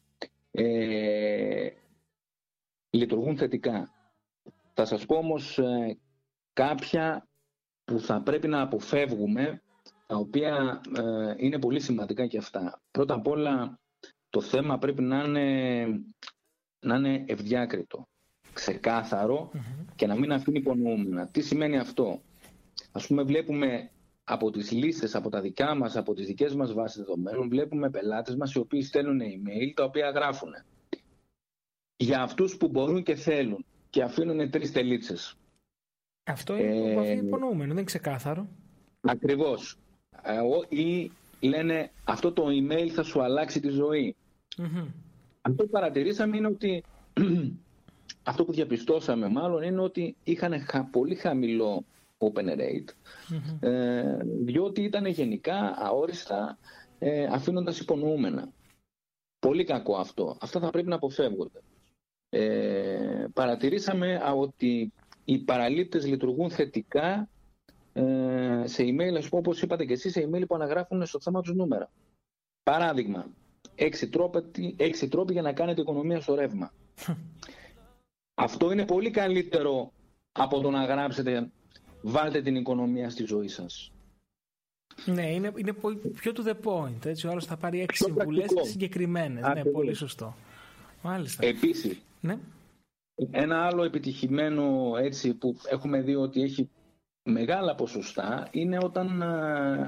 ε, 0.51 1.69
λειτουργούν 2.89 3.37
θετικά. 3.37 3.91
Θα 4.73 4.85
σας 4.85 5.05
πω 5.05 5.15
όμως 5.15 5.57
ε, 5.57 5.97
κάποια 6.53 7.27
που 7.83 7.99
θα 7.99 8.21
πρέπει 8.21 8.47
να 8.47 8.61
αποφεύγουμε, 8.61 9.61
τα 10.07 10.15
οποία 10.15 10.81
ε, 10.97 11.33
είναι 11.37 11.59
πολύ 11.59 11.79
σημαντικά 11.79 12.27
και 12.27 12.37
αυτά. 12.37 12.81
Πρώτα 12.91 13.13
απ' 13.13 13.27
όλα, 13.27 13.79
το 14.29 14.41
θέμα 14.41 14.77
πρέπει 14.77 15.01
να 15.01 15.23
είναι, 15.23 15.85
να 16.79 16.95
είναι 16.95 17.23
ευδιάκριτο, 17.27 18.07
και 19.95 20.07
να 20.07 20.15
μην 20.15 20.31
αφήνει 20.31 20.57
υπονοούμενα. 20.57 21.27
Τι 21.27 21.41
σημαίνει 21.41 21.77
αυτό; 21.77 22.21
Ας 22.91 23.07
πούμε 23.07 23.23
βλέπουμε 23.23 23.91
από 24.23 24.51
τις 24.51 24.71
λίστες, 24.71 25.15
από 25.15 25.29
τα 25.29 25.41
δικά 25.41 25.75
μας, 25.75 25.95
από 25.95 26.13
τις 26.13 26.25
δικές 26.25 26.55
μας 26.55 26.73
βάσεις 26.73 26.97
δεδομένων, 26.97 27.49
βλέπουμε 27.49 27.89
πελάτες 27.89 28.35
μας 28.35 28.53
οι 28.53 28.59
οποίοι 28.59 28.81
στέλνουν 28.81 29.19
email 29.19 29.73
τα 29.75 29.83
οποία 29.83 30.09
γράφουν 30.09 30.53
για 31.97 32.21
αυτούς 32.21 32.57
που 32.57 32.67
μπορούν 32.67 33.03
και 33.03 33.15
θέλουν 33.15 33.65
και 33.89 34.03
αφήνουν 34.03 34.49
τρεις 34.49 34.71
τελίτσες. 34.71 35.37
Αυτό 36.23 36.57
είναι 36.57 37.07
ε, 37.07 37.11
υπονοούμενο, 37.11 37.57
δεν 37.59 37.69
είναι 37.69 37.83
ξεκάθαρο. 37.83 38.47
Ακριβώς. 39.01 39.77
Ε, 40.21 40.39
ή 40.75 41.11
λένε 41.39 41.91
αυτό 42.03 42.31
το 42.31 42.45
email 42.47 42.87
θα 42.87 43.03
σου 43.03 43.21
αλλάξει 43.21 43.59
τη 43.59 43.69
ζωή. 43.69 44.15
Αυτό 45.41 45.63
που 45.63 45.69
παρατηρήσαμε 45.69 46.37
είναι 46.37 46.47
ότι 46.47 46.83
αυτό 48.23 48.45
που 48.45 48.51
διαπιστώσαμε 48.51 49.29
μάλλον 49.29 49.63
είναι 49.63 49.81
ότι 49.81 50.15
είχαν 50.23 50.53
πολύ 50.91 51.15
χαμηλό 51.15 51.85
open 52.17 52.45
rate, 52.59 52.89
ε, 53.59 54.17
διότι 54.23 54.81
ήταν 54.83 55.05
γενικά 55.05 55.75
αόριστα 55.77 56.57
ε, 56.99 57.23
αφήνοντας 57.23 57.79
υπονοούμενα. 57.79 58.51
Πολύ 59.39 59.63
κακό 59.63 59.95
αυτό. 59.97 60.37
Αυτά 60.41 60.59
θα 60.59 60.69
πρέπει 60.69 60.87
να 60.87 60.95
αποφεύγονται. 60.95 61.59
Ε, 62.29 63.25
παρατηρήσαμε 63.33 64.21
ότι 64.35 64.93
οι 65.25 65.37
παραλήπτες 65.37 66.05
λειτουργούν 66.07 66.49
θετικά 66.49 67.13
ε, 67.13 67.36
σε 68.63 68.83
email, 68.83 69.15
ας 69.17 69.29
πω, 69.29 69.37
όπως 69.37 69.61
είπατε 69.61 69.85
και 69.85 69.93
εσείς, 69.93 70.11
σε 70.11 70.29
email 70.29 70.43
που 70.47 70.55
αναγράφουν 70.55 71.05
στο 71.05 71.19
θέμα 71.19 71.41
τους 71.41 71.53
νούμερα. 71.53 71.91
Παράδειγμα, 72.63 73.27
έξι 73.75 74.09
τρόποι, 74.09 74.75
έξι 74.77 75.07
τρόποι 75.07 75.33
για 75.33 75.41
να 75.41 75.53
κάνετε 75.53 75.81
οικονομία 75.81 76.21
στο 76.21 76.35
ρεύμα. 76.35 76.73
Αυτό 78.39 78.71
είναι 78.71 78.85
πολύ 78.85 79.11
καλύτερο 79.11 79.91
από 80.31 80.61
το 80.61 80.69
να 80.69 80.85
γράψετε 80.85 81.51
βάλτε 82.01 82.41
την 82.41 82.55
οικονομία 82.55 83.09
στη 83.09 83.25
ζωή 83.25 83.47
σας. 83.47 83.91
Ναι, 85.05 85.33
είναι, 85.33 85.51
είναι 85.55 85.73
πιο 86.19 86.31
to 86.35 86.47
the 86.47 86.55
point. 86.63 87.05
Έτσι, 87.05 87.27
ο 87.27 87.29
άλλος 87.29 87.45
θα 87.45 87.57
πάρει 87.57 87.79
έξι 87.79 88.03
συμβουλές 88.03 88.51
συγκεκριμένες. 88.61 89.43
Ναι, 89.53 89.63
πολύ 89.63 89.93
σωστό. 89.93 90.35
Μάλιστα. 91.01 91.45
Επίσης, 91.45 92.01
ναι. 92.21 92.37
ένα 93.31 93.65
άλλο 93.65 93.83
επιτυχημένο 93.83 94.93
έτσι 94.97 95.33
που 95.33 95.57
έχουμε 95.69 96.01
δει 96.01 96.15
ότι 96.15 96.41
έχει 96.41 96.69
μεγάλα 97.27 97.75
ποσοστά 97.75 98.47
είναι 98.51 98.77
όταν 98.83 99.21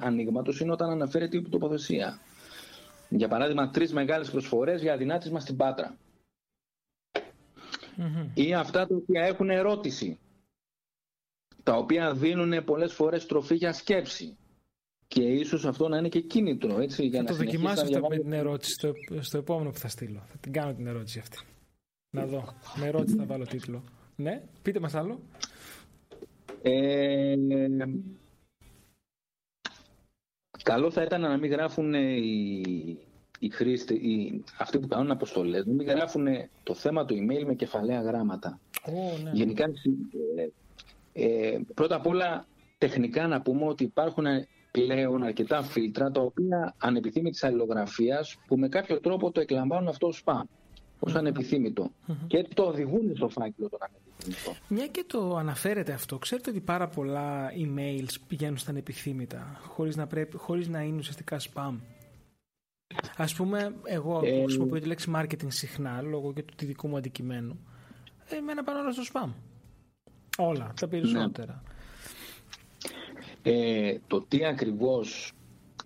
ανοίγματος 0.04 0.60
είναι 0.60 0.72
όταν 0.72 0.90
αναφέρεται 0.90 1.38
η 1.38 1.42
τοποθεσία. 1.50 2.20
Για 3.10 3.28
παράδειγμα, 3.28 3.70
τρεις 3.70 3.94
μεγάλες 3.94 4.32
προσφορές 4.32 4.82
για 4.82 4.94
αδυνάτισμα 4.94 5.40
στην 5.40 5.56
Πάτρα. 5.58 5.98
Ή 8.34 8.54
αυτά 8.54 8.88
τα 8.88 8.96
οποία 8.96 9.24
έχουν 9.24 9.50
ερώτηση. 9.50 10.20
Τα 11.64 11.76
οποία 11.76 12.14
δίνουν 12.14 12.64
πολλές 12.64 12.94
φορές 12.94 13.26
τροφή 13.26 13.56
για 13.56 13.74
σκέψη. 13.74 14.38
Και 15.08 15.22
ίσως 15.22 15.66
αυτό 15.66 15.88
να 15.88 15.98
είναι 15.98 16.10
και 16.10 16.20
κίνητρο. 16.20 16.80
Έτσι, 16.80 17.06
για 17.06 17.18
θα 17.18 17.24
να 17.24 17.30
το 17.30 17.36
δοκιμάσω 17.36 17.82
αυτό 17.82 18.08
με 18.08 18.18
την 18.18 18.34
ερώτηση 18.34 18.72
στο, 18.72 18.94
στο 19.20 19.38
επόμενο 19.38 19.72
που 19.72 19.78
θα 19.78 19.88
στείλω. 19.88 20.24
Θα 20.28 20.38
την 20.38 20.52
κάνω 20.52 20.74
την 20.74 20.88
ερώτηση 20.88 21.20
αυτή. 21.20 21.38
Να 22.10 22.26
δω. 22.26 22.54
Με 22.76 22.86
ερώτηση 22.86 23.16
θα 23.16 23.26
βάλω 23.26 23.46
τίτλο. 23.46 23.84
Ναι, 24.16 24.44
πείτε 24.62 24.80
μας 24.80 24.96
άλλο. 24.96 25.20
Ε, 26.62 27.36
καλό 30.64 30.92
θα 30.92 31.02
ήταν 31.04 31.22
να 31.22 31.38
μην 31.38 31.52
γράφουν 31.52 31.94
οι, 31.94 32.62
οι 33.40 33.50
χρήστες, 33.50 33.98
οι, 33.98 34.44
αυτοί 34.58 34.80
που 34.80 34.88
κάνουν 34.88 35.12
αποστολές, 35.12 35.66
να 35.66 35.74
μην 35.74 35.88
γράφουν 35.88 36.28
το 36.64 36.74
θέμα 36.74 37.06
του 37.06 37.16
email 37.16 37.44
με 37.46 37.56
κεφαλαία 37.56 38.02
γράμματα. 38.02 38.60
Oh, 38.86 39.24
ναι. 39.24 39.32
Γενικά, 39.34 39.64
ε, 40.36 40.48
ε, 41.14 41.60
πρώτα 41.74 41.96
απ' 41.96 42.08
όλα, 42.08 42.48
τεχνικά 42.78 43.28
να 43.28 43.42
πούμε 43.42 43.66
ότι 43.66 43.84
υπάρχουν 43.84 44.26
πλέον 44.72 45.24
αρκετά 45.24 45.64
φίλτρα 45.64 46.12
τα 46.12 46.22
οποία 46.22 46.76
ανεπιθύμητης 46.78 47.44
αλληλογραφίας 47.44 48.38
που 48.48 48.58
με 48.58 48.70
κάποιο 48.70 49.00
τρόπο 49.00 49.32
το 49.32 49.42
εκλαμβάνουν 49.42 49.88
αυτό 49.88 50.08
ως 50.08 50.24
spam 50.26 50.42
ως 51.00 51.16
ανεπιθύμητο 51.16 51.92
και 52.28 52.48
το 52.54 52.64
οδηγούν 52.64 53.16
στο 53.16 53.30
φάκελο 53.30 53.70
τον 53.70 53.80
ανεπιθύμητο. 53.82 54.56
Μια 54.68 54.88
και 54.88 55.04
το 55.08 55.36
αναφέρετε 55.36 55.94
αυτό, 55.94 56.18
ξέρετε 56.18 56.50
ότι 56.50 56.60
πάρα 56.60 56.88
πολλά 56.88 57.52
emails 57.52 58.14
πηγαίνουν 58.28 58.58
στα 58.58 58.72
ανεπιθύμητα 58.72 59.60
χωρίς 59.68 59.96
να, 59.96 60.08
πρέπει, 60.08 60.38
χωρίς 60.38 60.68
να 60.68 60.82
είναι 60.82 60.98
ουσιαστικά 60.98 61.40
spam; 61.40 61.76
Ας 63.18 63.36
πούμε, 63.36 63.76
εγώ 63.84 64.22
ε... 64.24 64.42
χρησιμοποιώ 64.42 64.80
τη 64.80 64.88
λέξη 64.88 65.12
marketing 65.16 65.48
συχνά 65.48 66.02
λόγω 66.02 66.34
και 66.34 66.44
του 66.44 66.66
δικού 66.66 66.88
μου 66.88 66.98
αντικειμένου. 66.98 67.60
Εμένα 68.30 68.64
πάνε 68.64 68.80
όλα 68.80 68.92
στο 68.92 69.04
spam. 69.14 69.30
Όλα, 70.38 70.74
τα 70.80 70.88
περισσότερα. 70.88 71.64
Ναι. 73.44 73.52
Ε, 73.52 74.00
το 74.08 74.22
τι 74.22 74.46
ακριβώς 74.46 75.34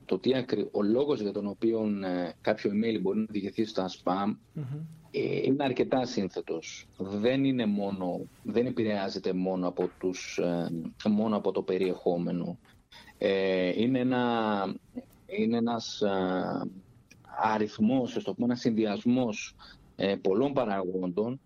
το 0.05 0.19
τι 0.19 0.31
ο 0.71 0.81
λόγος 0.81 1.21
για 1.21 1.31
τον 1.31 1.47
οποίο 1.47 1.79
ε, 2.03 2.33
κάποιο 2.41 2.71
email 2.71 3.01
μπορεί 3.01 3.19
να 3.19 3.25
διηγηθεί 3.29 3.65
στα 3.65 3.89
spam 3.89 4.35
ε, 4.55 4.61
είναι 5.13 5.63
αρκετά 5.63 6.05
σύνθετος. 6.05 6.85
Δεν, 6.97 7.43
είναι 7.43 7.65
μόνο, 7.65 8.27
δεν 8.43 8.65
επηρεάζεται 8.65 9.33
μόνο 9.33 9.67
από, 9.67 9.89
τους, 9.99 10.37
ε, 10.37 11.09
μόνο 11.09 11.37
από 11.37 11.51
το 11.51 11.61
περιεχόμενο. 11.61 12.57
Ε, 13.17 13.81
είναι, 13.81 13.99
ένα, 13.99 14.75
είναι 15.25 15.57
ένας 15.57 16.01
αριθμός, 17.41 18.13
το 18.23 18.33
πούμε, 18.33 18.45
ένας 18.45 18.59
συνδυασμός 18.59 19.55
πολλών 20.21 20.53
παραγόντων 20.53 21.39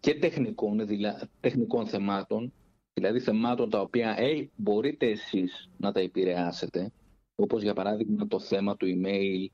και 0.00 0.14
τεχνικών, 0.14 0.86
δηλα, 0.86 1.28
τεχνικών 1.40 1.86
θεμάτων, 1.86 2.52
δηλαδή 2.92 3.20
θεμάτων 3.20 3.70
τα 3.70 3.80
οποία 3.80 4.16
μπορείτε 4.56 5.06
εσείς 5.06 5.70
να 5.76 5.92
τα 5.92 6.00
επηρεάσετε, 6.00 6.92
όπως 7.34 7.62
για 7.62 7.74
παράδειγμα 7.74 8.26
το 8.26 8.38
θέμα 8.40 8.76
του 8.76 8.86
email, 8.86 9.46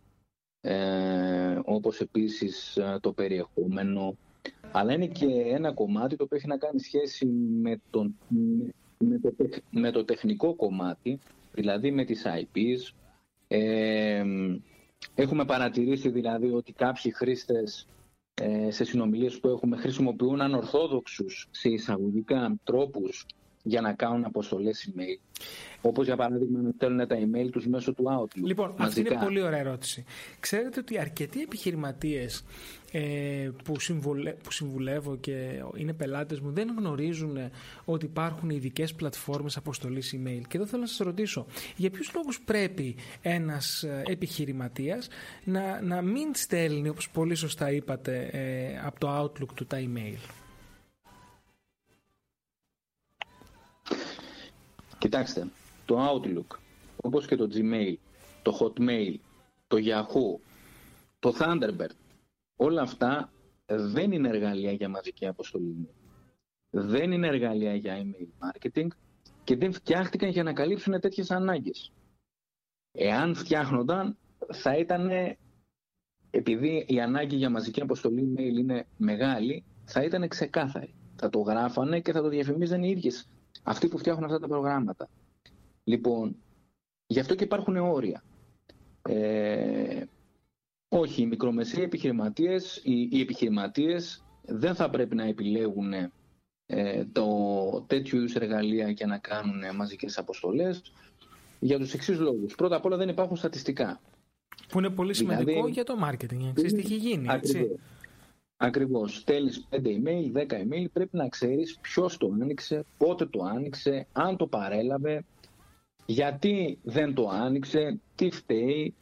ε, 0.70 1.60
όπως 1.64 2.00
επίσης 2.00 2.76
ε, 2.76 2.98
το 3.00 3.12
περιεχόμενο, 3.12 4.16
αλλά 4.72 4.92
είναι 4.92 5.06
και 5.06 5.26
ένα 5.26 5.72
κομμάτι 5.72 6.16
το 6.16 6.24
οποίο 6.24 6.36
έχει 6.36 6.46
να 6.46 6.56
κάνει 6.56 6.80
σχέση 6.80 7.26
με, 7.62 7.80
τον, 7.90 8.18
με, 8.98 9.18
το, 9.18 9.34
με 9.70 9.90
το 9.90 10.04
τεχνικό 10.04 10.54
κομμάτι, 10.54 11.18
δηλαδή 11.52 11.90
με 11.90 12.04
τις 12.04 12.24
IPs. 12.26 12.94
Ε, 13.48 14.24
έχουμε 15.14 15.44
παρατηρήσει 15.44 16.08
δηλαδή 16.08 16.50
ότι 16.50 16.72
κάποιοι 16.72 17.12
χρήστες 17.12 17.88
ε, 18.34 18.70
σε 18.70 18.84
συνομιλίες 18.84 19.40
που 19.40 19.48
έχουμε 19.48 19.76
χρησιμοποιούν 19.76 20.40
ανορθόδοξους 20.40 21.48
σε 21.50 21.68
εισαγωγικά 21.68 22.56
τρόπους 22.64 23.26
για 23.68 23.80
να 23.80 23.92
κάνουν 23.92 24.24
αποστολές 24.24 24.90
email. 24.90 25.42
Όπως 25.80 26.06
για 26.06 26.16
παράδειγμα 26.16 26.60
να 26.60 26.70
στέλνουν 26.70 27.06
τα 27.06 27.16
email 27.16 27.48
τους 27.50 27.66
μέσω 27.66 27.92
του 27.92 28.04
Outlook. 28.04 28.42
Λοιπόν, 28.44 28.74
αυτή 28.76 29.00
είναι 29.00 29.18
πολύ 29.24 29.40
ωραία 29.40 29.58
ερώτηση. 29.58 30.04
Ξέρετε 30.40 30.80
ότι 30.80 30.98
αρκετοί 30.98 31.40
επιχειρηματίες 31.40 32.44
ε, 32.92 33.50
που, 33.64 33.72
που 34.42 34.52
συμβουλεύω 34.52 35.16
και 35.16 35.62
είναι 35.76 35.92
πελάτες 35.92 36.40
μου 36.40 36.52
δεν 36.52 36.74
γνωρίζουν 36.78 37.38
ότι 37.84 38.04
υπάρχουν 38.04 38.50
ειδικές 38.50 38.94
πλατφόρμες 38.94 39.56
αποστολής 39.56 40.14
email. 40.16 40.40
Και 40.48 40.56
εδώ 40.56 40.66
θέλω 40.66 40.82
να 40.82 40.88
σας 40.88 40.98
ρωτήσω, 40.98 41.46
για 41.76 41.90
ποιους 41.90 42.10
λόγους 42.14 42.40
πρέπει 42.40 42.96
ένας 43.22 43.82
ε, 43.82 44.02
επιχειρηματίας 44.06 45.08
να, 45.44 45.82
να 45.82 46.02
μην 46.02 46.34
στέλνει, 46.34 46.88
όπως 46.88 47.10
πολύ 47.10 47.34
σωστά 47.34 47.70
είπατε, 47.70 48.28
ε, 48.32 48.86
από 48.86 49.00
το 49.00 49.22
Outlook 49.22 49.52
του 49.54 49.66
τα 49.66 49.78
email; 49.80 50.18
Κοιτάξτε, 54.98 55.48
το 55.86 55.96
Outlook, 56.10 56.56
όπως 56.96 57.26
και 57.26 57.36
το 57.36 57.48
Gmail, 57.52 57.94
το 58.42 58.58
Hotmail, 58.60 59.14
το 59.66 59.76
Yahoo, 59.80 60.40
το 61.18 61.34
Thunderbird, 61.38 61.94
όλα 62.56 62.82
αυτά 62.82 63.32
δεν 63.66 64.12
είναι 64.12 64.28
εργαλεία 64.28 64.72
για 64.72 64.88
μαζική 64.88 65.26
αποστολή. 65.26 65.88
Δεν 66.70 67.12
είναι 67.12 67.26
εργαλεία 67.26 67.74
για 67.74 68.02
email 68.02 68.46
marketing 68.46 68.86
και 69.44 69.56
δεν 69.56 69.72
φτιάχτηκαν 69.72 70.28
για 70.28 70.42
να 70.42 70.52
καλύψουν 70.52 71.00
τέτοιες 71.00 71.30
ανάγκες. 71.30 71.92
Εάν 72.92 73.34
φτιάχνονταν, 73.34 74.16
θα 74.52 74.76
ήταν, 74.76 75.10
επειδή 76.30 76.84
η 76.88 77.00
ανάγκη 77.00 77.36
για 77.36 77.50
μαζική 77.50 77.80
αποστολή 77.80 78.34
email 78.34 78.58
είναι 78.58 78.86
μεγάλη, 78.96 79.64
θα 79.84 80.02
ήταν 80.02 80.28
ξεκάθαρη. 80.28 80.94
Θα 81.16 81.28
το 81.28 81.38
γράφανε 81.40 82.00
και 82.00 82.12
θα 82.12 82.22
το 82.22 82.28
διαφημίζαν 82.28 82.82
οι 82.82 82.88
ίδιες 82.88 83.28
αυτοί 83.68 83.88
που 83.88 83.98
φτιάχνουν 83.98 84.24
αυτά 84.24 84.38
τα 84.38 84.48
προγράμματα. 84.48 85.08
Λοιπόν, 85.84 86.36
γι' 87.06 87.20
αυτό 87.20 87.34
και 87.34 87.44
υπάρχουν 87.44 87.76
όρια. 87.76 88.22
Ε, 89.02 90.04
όχι, 90.88 91.22
οι 91.22 91.26
μικρομεσαίοι 91.26 91.84
επιχειρηματίες, 91.84 92.80
οι, 92.84 93.08
οι 93.10 93.20
επιχειρηματίες 93.20 94.24
δεν 94.42 94.74
θα 94.74 94.90
πρέπει 94.90 95.14
να 95.14 95.24
επιλέγουν 95.24 95.92
ε, 96.66 97.04
το 97.12 97.26
τέτοιου 97.86 98.16
είδους 98.16 98.34
εργαλεία 98.34 98.90
για 98.90 99.06
να 99.06 99.18
κάνουν 99.18 99.76
μαζικές 99.76 100.18
αποστολές 100.18 100.82
για 101.58 101.78
τους 101.78 101.94
εξής 101.94 102.18
λόγους. 102.18 102.54
Πρώτα 102.54 102.76
απ' 102.76 102.84
όλα 102.84 102.96
δεν 102.96 103.08
υπάρχουν 103.08 103.36
στατιστικά. 103.36 104.00
Που 104.68 104.78
είναι 104.78 104.90
πολύ 104.90 105.14
σημαντικό 105.14 105.50
δηλαδή, 105.50 105.70
για 105.70 105.84
το 105.84 105.94
marketing, 106.04 106.52
ξέρεις 106.54 106.72
τι 106.72 106.78
έχει 106.78 106.96
γίνει, 106.96 107.26
έτσι. 107.30 107.58
Ακριβώς. 107.58 107.78
Στέλνεις 109.06 109.66
5 109.70 109.76
email, 109.76 110.32
10 110.32 110.46
email, 110.52 110.86
πρέπει 110.92 111.16
να 111.16 111.28
ξέρεις 111.28 111.78
ποιος 111.80 112.16
το 112.16 112.30
άνοιξε, 112.40 112.84
πότε 112.98 113.26
το 113.26 113.42
άνοιξε, 113.42 114.06
αν 114.12 114.36
το 114.36 114.46
παρέλαβε, 114.46 115.24
γιατί 116.06 116.78
δεν 116.82 117.14
το 117.14 117.28
άνοιξε, 117.28 117.98
τι 118.14 118.30
φταίει 118.30 118.94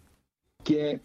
και 0.62 0.98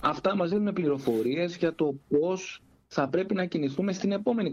αυτά 0.00 0.36
μας 0.36 0.50
δίνουν 0.50 0.72
πληροφορίες 0.74 1.56
για 1.56 1.74
το 1.74 1.94
πώς 2.08 2.62
θα 2.86 3.08
πρέπει 3.08 3.34
να 3.34 3.44
κινηθούμε 3.44 3.92
στην 3.92 4.12
επόμενη 4.12 4.50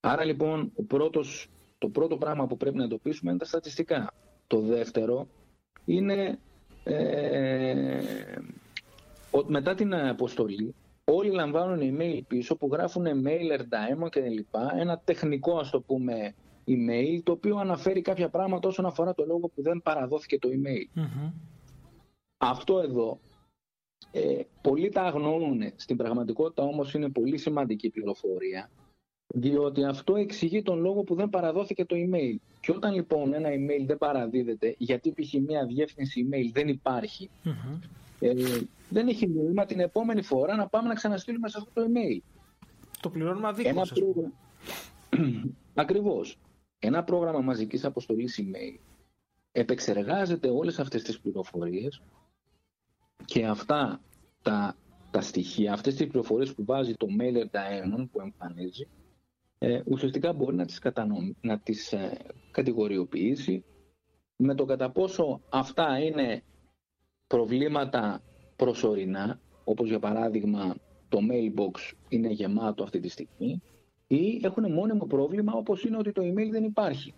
Άρα 0.00 0.24
λοιπόν 0.24 0.72
ο 0.76 0.82
πρώτος, 0.82 1.48
το 1.78 1.88
πρώτο 1.88 2.16
πράγμα 2.16 2.46
που 2.46 2.56
πρέπει 2.56 2.76
να 2.76 2.84
εντοπίσουμε 2.84 3.30
είναι 3.30 3.40
τα 3.40 3.46
στατιστικά. 3.46 4.12
Το 4.46 4.60
δεύτερο 4.60 5.26
είναι 5.84 6.38
ε, 6.84 8.00
μετά 9.46 9.74
την 9.74 9.94
αποστολή 9.94 10.74
όλοι 11.10 11.30
λαμβάνουν 11.30 11.96
email 11.98 12.20
πίσω 12.28 12.56
που 12.56 12.68
γράφουν 12.72 13.04
mailer 13.04 13.60
daemon 13.60 14.10
και 14.10 14.20
λοιπά, 14.20 14.72
ένα 14.76 14.98
τεχνικό 15.04 15.58
ας 15.58 15.70
το 15.70 15.80
πούμε 15.80 16.34
email 16.66 17.20
το 17.22 17.32
οποίο 17.32 17.56
αναφέρει 17.56 18.02
κάποια 18.02 18.28
πράγματα 18.28 18.68
όσον 18.68 18.86
αφορά 18.86 19.14
το 19.14 19.24
λόγο 19.24 19.48
που 19.48 19.62
δεν 19.62 19.80
παραδόθηκε 19.82 20.38
το 20.38 20.48
email. 20.48 21.00
Αυτό 22.36 22.78
εδώ 22.78 23.18
ε, 24.10 24.40
πολλοί 24.60 24.88
τα 24.88 25.02
αγνοούν. 25.02 25.72
Στην 25.76 25.96
πραγματικότητα 25.96 26.62
όμως 26.62 26.94
είναι 26.94 27.08
πολύ 27.08 27.38
σημαντική 27.38 27.90
πληροφορία 27.90 28.70
διότι 29.26 29.84
αυτό 29.84 30.16
εξηγεί 30.16 30.62
τον 30.62 30.78
λόγο 30.80 31.02
που 31.02 31.14
δεν 31.14 31.30
παραδόθηκε 31.30 31.84
το 31.84 31.96
email. 31.98 32.36
Και 32.60 32.72
όταν 32.72 32.94
λοιπόν 32.94 33.34
ένα 33.34 33.48
email 33.48 33.86
δεν 33.86 33.98
παραδίδεται 33.98 34.74
γιατί 34.78 35.12
π.χ. 35.12 35.32
μια 35.32 35.66
διεύθυνση 35.66 36.28
email 36.30 36.50
δεν 36.52 36.68
υπαρχει 36.68 37.30
ε, 38.18 38.32
δεν 38.88 39.08
έχει 39.08 39.26
νόημα 39.28 39.64
την 39.64 39.80
επόμενη 39.80 40.22
φορά 40.22 40.56
να 40.56 40.68
πάμε 40.68 40.88
να 40.88 40.94
ξαναστείλουμε 40.94 41.48
σε 41.48 41.58
αυτό 41.58 41.70
το 41.72 41.86
email. 41.90 42.20
Το 43.00 43.10
πληρώνουμε 43.10 43.48
αδίκως. 43.48 43.70
Ένα 43.70 43.86
πρόγραμμα... 43.94 44.32
Ακριβώς. 45.74 46.38
Ένα 46.78 47.04
πρόγραμμα 47.04 47.40
μαζικής 47.40 47.84
αποστολής 47.84 48.40
email 48.42 48.78
επεξεργάζεται 49.52 50.48
όλες 50.48 50.78
αυτές 50.78 51.02
τις 51.02 51.20
πληροφορίες 51.20 52.02
και 53.24 53.46
αυτά 53.46 54.00
τα, 54.42 54.76
τα 55.10 55.20
στοιχεία, 55.20 55.72
αυτές 55.72 55.94
τις 55.94 56.06
πληροφορίες 56.06 56.54
που 56.54 56.64
βάζει 56.64 56.94
το 56.94 57.06
mailer 57.20 57.44
diamond 57.44 58.06
που 58.12 58.20
εμφανίζει, 58.20 58.88
ε, 59.58 59.80
ουσιαστικά 59.84 60.32
μπορεί 60.32 60.56
να 60.56 60.64
τις, 60.64 60.80
να 61.40 61.58
τις 61.58 61.92
ε, 61.92 62.18
κατηγοριοποιήσει 62.50 63.64
με 64.36 64.54
το 64.54 64.64
κατά 64.64 64.90
πόσο 64.90 65.40
αυτά 65.48 65.98
είναι 65.98 66.42
προβλήματα 67.26 68.22
προσωρινά, 68.56 69.40
όπως 69.64 69.88
για 69.88 69.98
παράδειγμα 69.98 70.76
το 71.08 71.18
mailbox 71.30 71.92
είναι 72.08 72.28
γεμάτο 72.28 72.82
αυτή 72.82 73.00
τη 73.00 73.08
στιγμή, 73.08 73.62
ή 74.06 74.40
έχουν 74.42 74.72
μόνιμο 74.72 75.06
πρόβλημα 75.06 75.52
όπως 75.52 75.84
είναι 75.84 75.96
ότι 75.96 76.12
το 76.12 76.22
email 76.22 76.48
δεν 76.50 76.64
υπάρχει. 76.64 77.14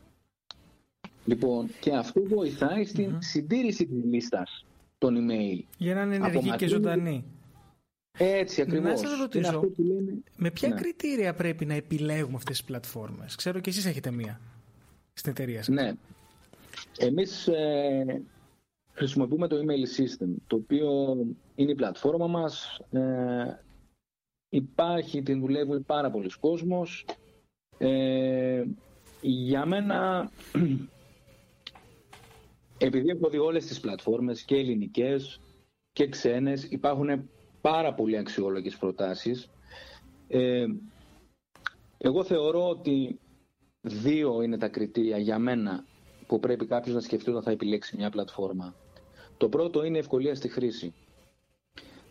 Λοιπόν, 1.25 1.69
και 1.81 1.95
αυτό 1.95 2.23
βοηθάει 2.25 2.85
στην 2.85 3.17
συντήρηση 3.21 3.87
της 3.87 4.05
λίστας 4.05 4.67
των 4.99 5.17
email. 5.17 5.63
Για 5.79 5.95
να 5.95 6.03
είναι 6.03 6.15
ενεργή 6.15 6.57
και 6.57 6.67
ζωντανή. 6.67 7.25
Έτσι 8.19 8.61
ακριβώς. 8.63 8.91
Να 8.91 8.97
σας 9.09 9.19
ρωτήσω, 9.19 9.61
με 10.37 10.51
ποια 10.51 10.69
ναι. 10.69 10.75
κριτήρια 10.75 11.35
πρέπει 11.35 11.65
να 11.67 11.75
επιλέγουμε 11.75 12.37
αυτές 12.37 12.57
τις 12.57 12.67
πλατφόρμες; 12.67 13.35
Ξέρω 13.35 13.61
και 13.61 13.71
εσείς 13.71 13.87
έχετε 13.87 14.11
μία 14.11 14.41
στην 15.13 15.31
εταιρεία 15.31 15.63
σας. 15.63 15.75
Ναι. 15.75 15.93
Εμείς 16.99 17.47
ε, 17.47 18.23
χρησιμοποιούμε 18.99 19.49
το 19.49 19.57
email 19.57 20.01
system, 20.01 20.29
το 20.47 20.57
οποίο 20.57 21.17
είναι 21.55 21.71
η 21.71 21.75
πλατφόρμα 21.75 22.27
μας. 22.27 22.81
Ε, 22.91 23.63
υπάρχει, 24.49 25.23
την 25.23 25.41
δουλεύει 25.41 25.81
πάρα 25.81 26.11
πολλοί 26.11 26.31
κόσμος. 26.41 27.05
Ε, 27.79 28.65
για 29.21 29.67
μένα, 29.67 30.31
επειδή 32.89 33.09
έχω 33.09 33.29
δει 33.29 33.39
όλες 33.39 33.67
τις 33.67 33.81
πλατφόρμες 33.81 34.43
και 34.43 34.57
ελληνικές 34.57 35.41
και 35.93 36.09
ξένες, 36.09 36.65
υπάρχουν 36.65 37.29
πάρα 37.61 37.95
πολύ 37.95 38.17
αξιόλογες 38.17 38.77
προτάσεις. 38.77 39.51
Ε, 40.29 40.67
εγώ 41.99 42.25
θεωρώ 42.25 42.69
ότι 42.69 43.19
δύο 43.81 44.43
είναι 44.43 44.59
τα 44.59 44.69
κριτήρια 44.69 45.19
για 45.19 45.39
μένα 45.39 45.85
που 46.27 46.41
πρέπει 46.41 46.67
κάποιος 46.67 46.95
να 46.95 47.01
σκεφτεί 47.01 47.31
όταν 47.31 47.43
θα 47.43 47.51
επιλέξει 47.51 47.97
μια 47.97 48.11
πλατφόρμα. 48.11 48.75
Το 49.39 49.49
πρώτο 49.49 49.85
είναι 49.85 49.97
η 49.97 50.01
ευκολία 50.01 50.35
στη 50.35 50.49
χρήση. 50.49 50.95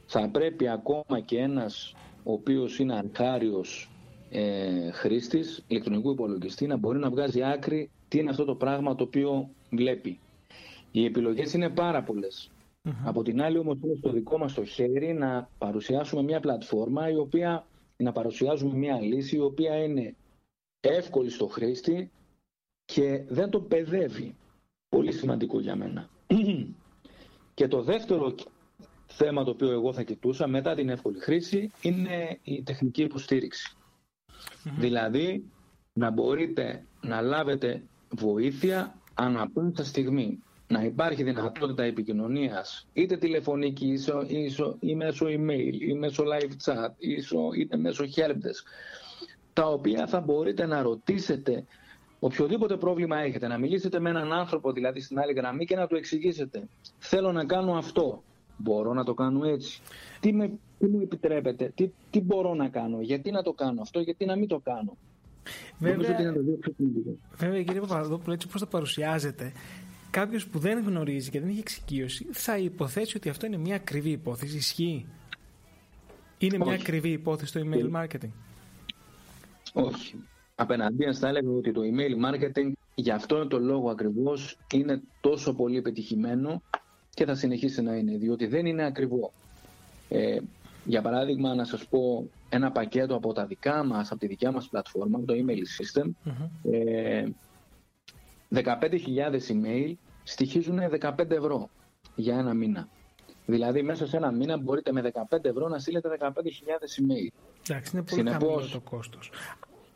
Θα 0.06 0.30
πρέπει 0.30 0.68
ακόμα 0.68 1.20
και 1.26 1.38
ένας 1.40 1.96
ο 2.24 2.32
οποίος 2.32 2.80
είναι 2.80 2.96
αρχάριος 2.96 3.90
ε, 4.30 4.92
χρήστης 4.92 5.64
ηλεκτρονικού 5.68 6.12
υπολογιστή 6.12 6.68
να 6.68 6.78
μπορεί 6.78 7.00
να 7.00 7.10
βγάζει 7.10 7.44
άκρη 7.44 7.90
τι 8.08 8.20
είναι 8.20 8.30
αυτό 8.30 8.46
το 8.46 8.56
πράγμα 8.56 8.96
το 8.96 9.04
οποίο 9.04 9.50
βλέπει. 9.72 10.20
Οι 10.92 11.06
επιλογές 11.06 11.54
είναι 11.54 11.70
πάρα 11.70 12.04
πολλές. 12.04 12.52
Από 13.04 13.24
την 13.24 13.42
άλλη 13.42 13.58
όμως 13.58 13.78
είναι 13.84 13.96
στο 13.96 14.12
δικό 14.12 14.38
μας 14.38 14.54
το 14.54 14.66
χέρι 14.66 15.14
να 15.14 15.50
παρουσιάσουμε 15.58 16.22
μια 16.22 16.40
πλατφόρμα 16.40 17.10
η 17.10 17.16
οποία 17.16 17.66
να 17.98 18.12
παρουσιάζουμε 18.12 18.78
μια 18.78 19.02
λύση 19.02 19.36
η 19.36 19.40
οποία 19.40 19.84
είναι 19.84 20.16
εύκολη 20.80 21.30
στο 21.30 21.48
χρήστη 21.48 22.12
και 22.86 23.24
δεν 23.28 23.50
το 23.50 23.60
παιδεύει. 23.60 24.36
Πολύ 24.90 25.12
σημαντικό 25.12 25.60
για 25.60 25.76
μένα. 25.76 26.10
Και 27.58 27.68
το 27.68 27.82
δεύτερο 27.82 28.36
θέμα 29.08 29.44
το 29.44 29.50
οποίο 29.50 29.72
εγώ 29.72 29.94
θα 29.94 30.04
κοιτούσα 30.04 30.48
μετά 30.48 30.76
την 30.76 30.90
εύκολη 30.90 31.20
χρήση 31.20 31.72
είναι 31.82 32.40
η 32.44 32.64
τεχνική 32.64 33.08
Δηλαδή 34.80 35.44
να 35.94 36.12
μπορείτε 36.12 36.84
να 37.02 37.22
λάβετε 37.22 37.84
βοήθεια 38.10 38.96
ανά 39.14 39.50
πάσα 39.50 39.84
στιγμή. 39.84 40.40
Να 40.68 40.84
υπάρχει 40.84 41.24
δυνατότητα 41.24 41.84
επικοινωνίας 41.84 42.88
είτε 42.94 43.18
τηλεφωνική 43.18 44.00
ή 44.80 44.96
μέσω 44.96 45.26
email 45.26 45.74
ή 45.80 45.94
μέσω 45.94 46.24
live 46.24 46.52
chat 46.66 46.90
είτε 47.58 47.78
μέσω 47.78 48.04
helpdesk 48.16 48.64
τα 49.54 49.68
οποία 49.68 50.08
θα 50.08 50.20
μπορείτε 50.20 50.66
να 50.66 50.82
ρωτήσετε 50.82 51.66
οποιοδήποτε 52.20 52.78
πρόβλημα 52.78 53.18
έχετε, 53.18 53.48
να 53.48 53.58
μιλήσετε 53.58 54.00
με 54.00 54.10
έναν 54.10 54.34
άνθρωπο 54.34 54.72
δηλαδή 54.72 55.02
στην 55.02 55.20
άλλη 55.20 55.34
γραμμή 55.34 55.66
και 55.66 55.76
να 55.76 55.88
του 55.88 55.96
εξηγήσετε 55.96 56.68
θέλω 56.98 57.32
να 57.32 57.46
κάνω 57.46 57.74
αυτό, 57.74 58.24
μπορώ 58.58 58.94
να 58.94 59.04
το 59.04 59.14
κάνω 59.14 59.46
έτσι 59.46 59.82
τι, 60.20 60.34
με, 60.34 60.52
τι 60.80 60.88
μου 60.88 61.00
επιτρέπετε, 61.02 61.72
τι, 61.76 61.92
τι 62.10 62.22
μπορώ 62.22 62.54
να 62.54 62.70
κάνω, 62.70 63.02
γιατί 63.02 63.32
να 63.32 63.42
το 63.42 63.54
κάνω 63.54 63.82
αυτό, 63.82 64.00
γιατί 64.00 64.26
να 64.26 64.36
μην 64.36 64.48
το 64.48 64.60
κάνω 64.60 64.98
Βέβαια, 65.80 66.34
βέβαια 67.36 67.64
κύριε 67.64 67.80
Παπαδόπουλο, 67.80 68.34
έτσι 68.34 68.48
πώς 68.48 68.62
το 68.62 68.68
παρουσιάζεται, 68.68 69.52
κάποιος 70.12 70.48
που 70.48 70.60
δεν 70.60 70.84
γνωρίζει 70.84 71.30
και 71.30 71.40
δεν 71.40 71.50
έχει 71.50 71.60
εξοικείωση 71.60 72.28
θα 72.32 72.58
υποθέσει 72.58 73.18
ότι 73.18 73.30
αυτό 73.30 73.46
είναι 73.46 73.58
μια 73.58 73.76
ακριβή 73.76 74.10
υπόθεση. 74.10 74.58
Ισχύει; 74.58 75.06
Είναι 76.38 76.58
μια 76.58 76.74
ακριβή 76.74 77.10
υπόθεση 77.10 77.54
το 77.54 77.60
email 77.64 78.02
marketing; 78.02 78.32
Όχι. 79.74 80.16
Απέναντίον 80.60 81.16
θα 81.16 81.28
έλεγα 81.28 81.50
ότι 81.50 81.72
το 81.72 81.82
email 81.84 82.26
marketing 82.26 82.72
για 82.96 83.16
αυτόν 83.16 83.50
τον 83.50 83.64
λόγο 83.64 83.90
ακριβώς 83.90 84.58
είναι 84.74 85.02
τόσο 85.22 85.54
πολύ 85.54 85.82
πετυχημένο 85.82 86.62
και 87.10 87.26
θα 87.26 87.36
συνεχίσει 87.36 87.82
να 87.82 87.96
είναι, 87.96 88.18
διότι 88.18 88.48
δεν 88.48 88.66
είναι 88.66 88.86
ακριβό. 88.86 89.34
Ε, 90.10 90.38
για 90.86 91.02
παράδειγμα, 91.02 91.56
να 91.56 91.66
σας 91.66 91.88
πω 91.88 92.30
ένα 92.50 92.72
πακέτο 92.72 93.16
από 93.16 93.34
τα 93.34 93.46
δικά 93.46 93.84
μας, 93.84 94.12
από 94.12 94.20
τη 94.20 94.28
δικιά 94.28 94.52
μας 94.52 94.68
πλατφόρμα, 94.68 95.20
το 95.26 95.34
email 95.34 95.62
system, 95.78 96.10
ε, 96.72 97.26
15.000 98.50 99.48
email 99.48 99.94
στοιχίζουν 100.24 100.80
15 100.90 101.36
ευρώ 101.36 101.70
για 102.16 102.38
ένα 102.38 102.54
μήνα. 102.54 102.88
Δηλαδή 103.46 103.82
μέσα 103.82 104.08
σε 104.08 104.18
ένα 104.18 104.32
μήνα 104.32 104.58
μπορείτε 104.58 104.92
με 104.92 105.02
15 105.02 105.50
ευρώ 105.50 105.68
να 105.68 105.80
στείλετε 105.80 106.10
15.000 106.20 106.30
email. 107.02 107.28
Εντάξει, 107.70 107.96
είναι 107.96 108.04
πολύ 108.04 108.22
Συνεπώς, 108.22 108.40
χαμηλό 108.40 108.70
το 108.72 108.80
κόστος. 108.90 109.32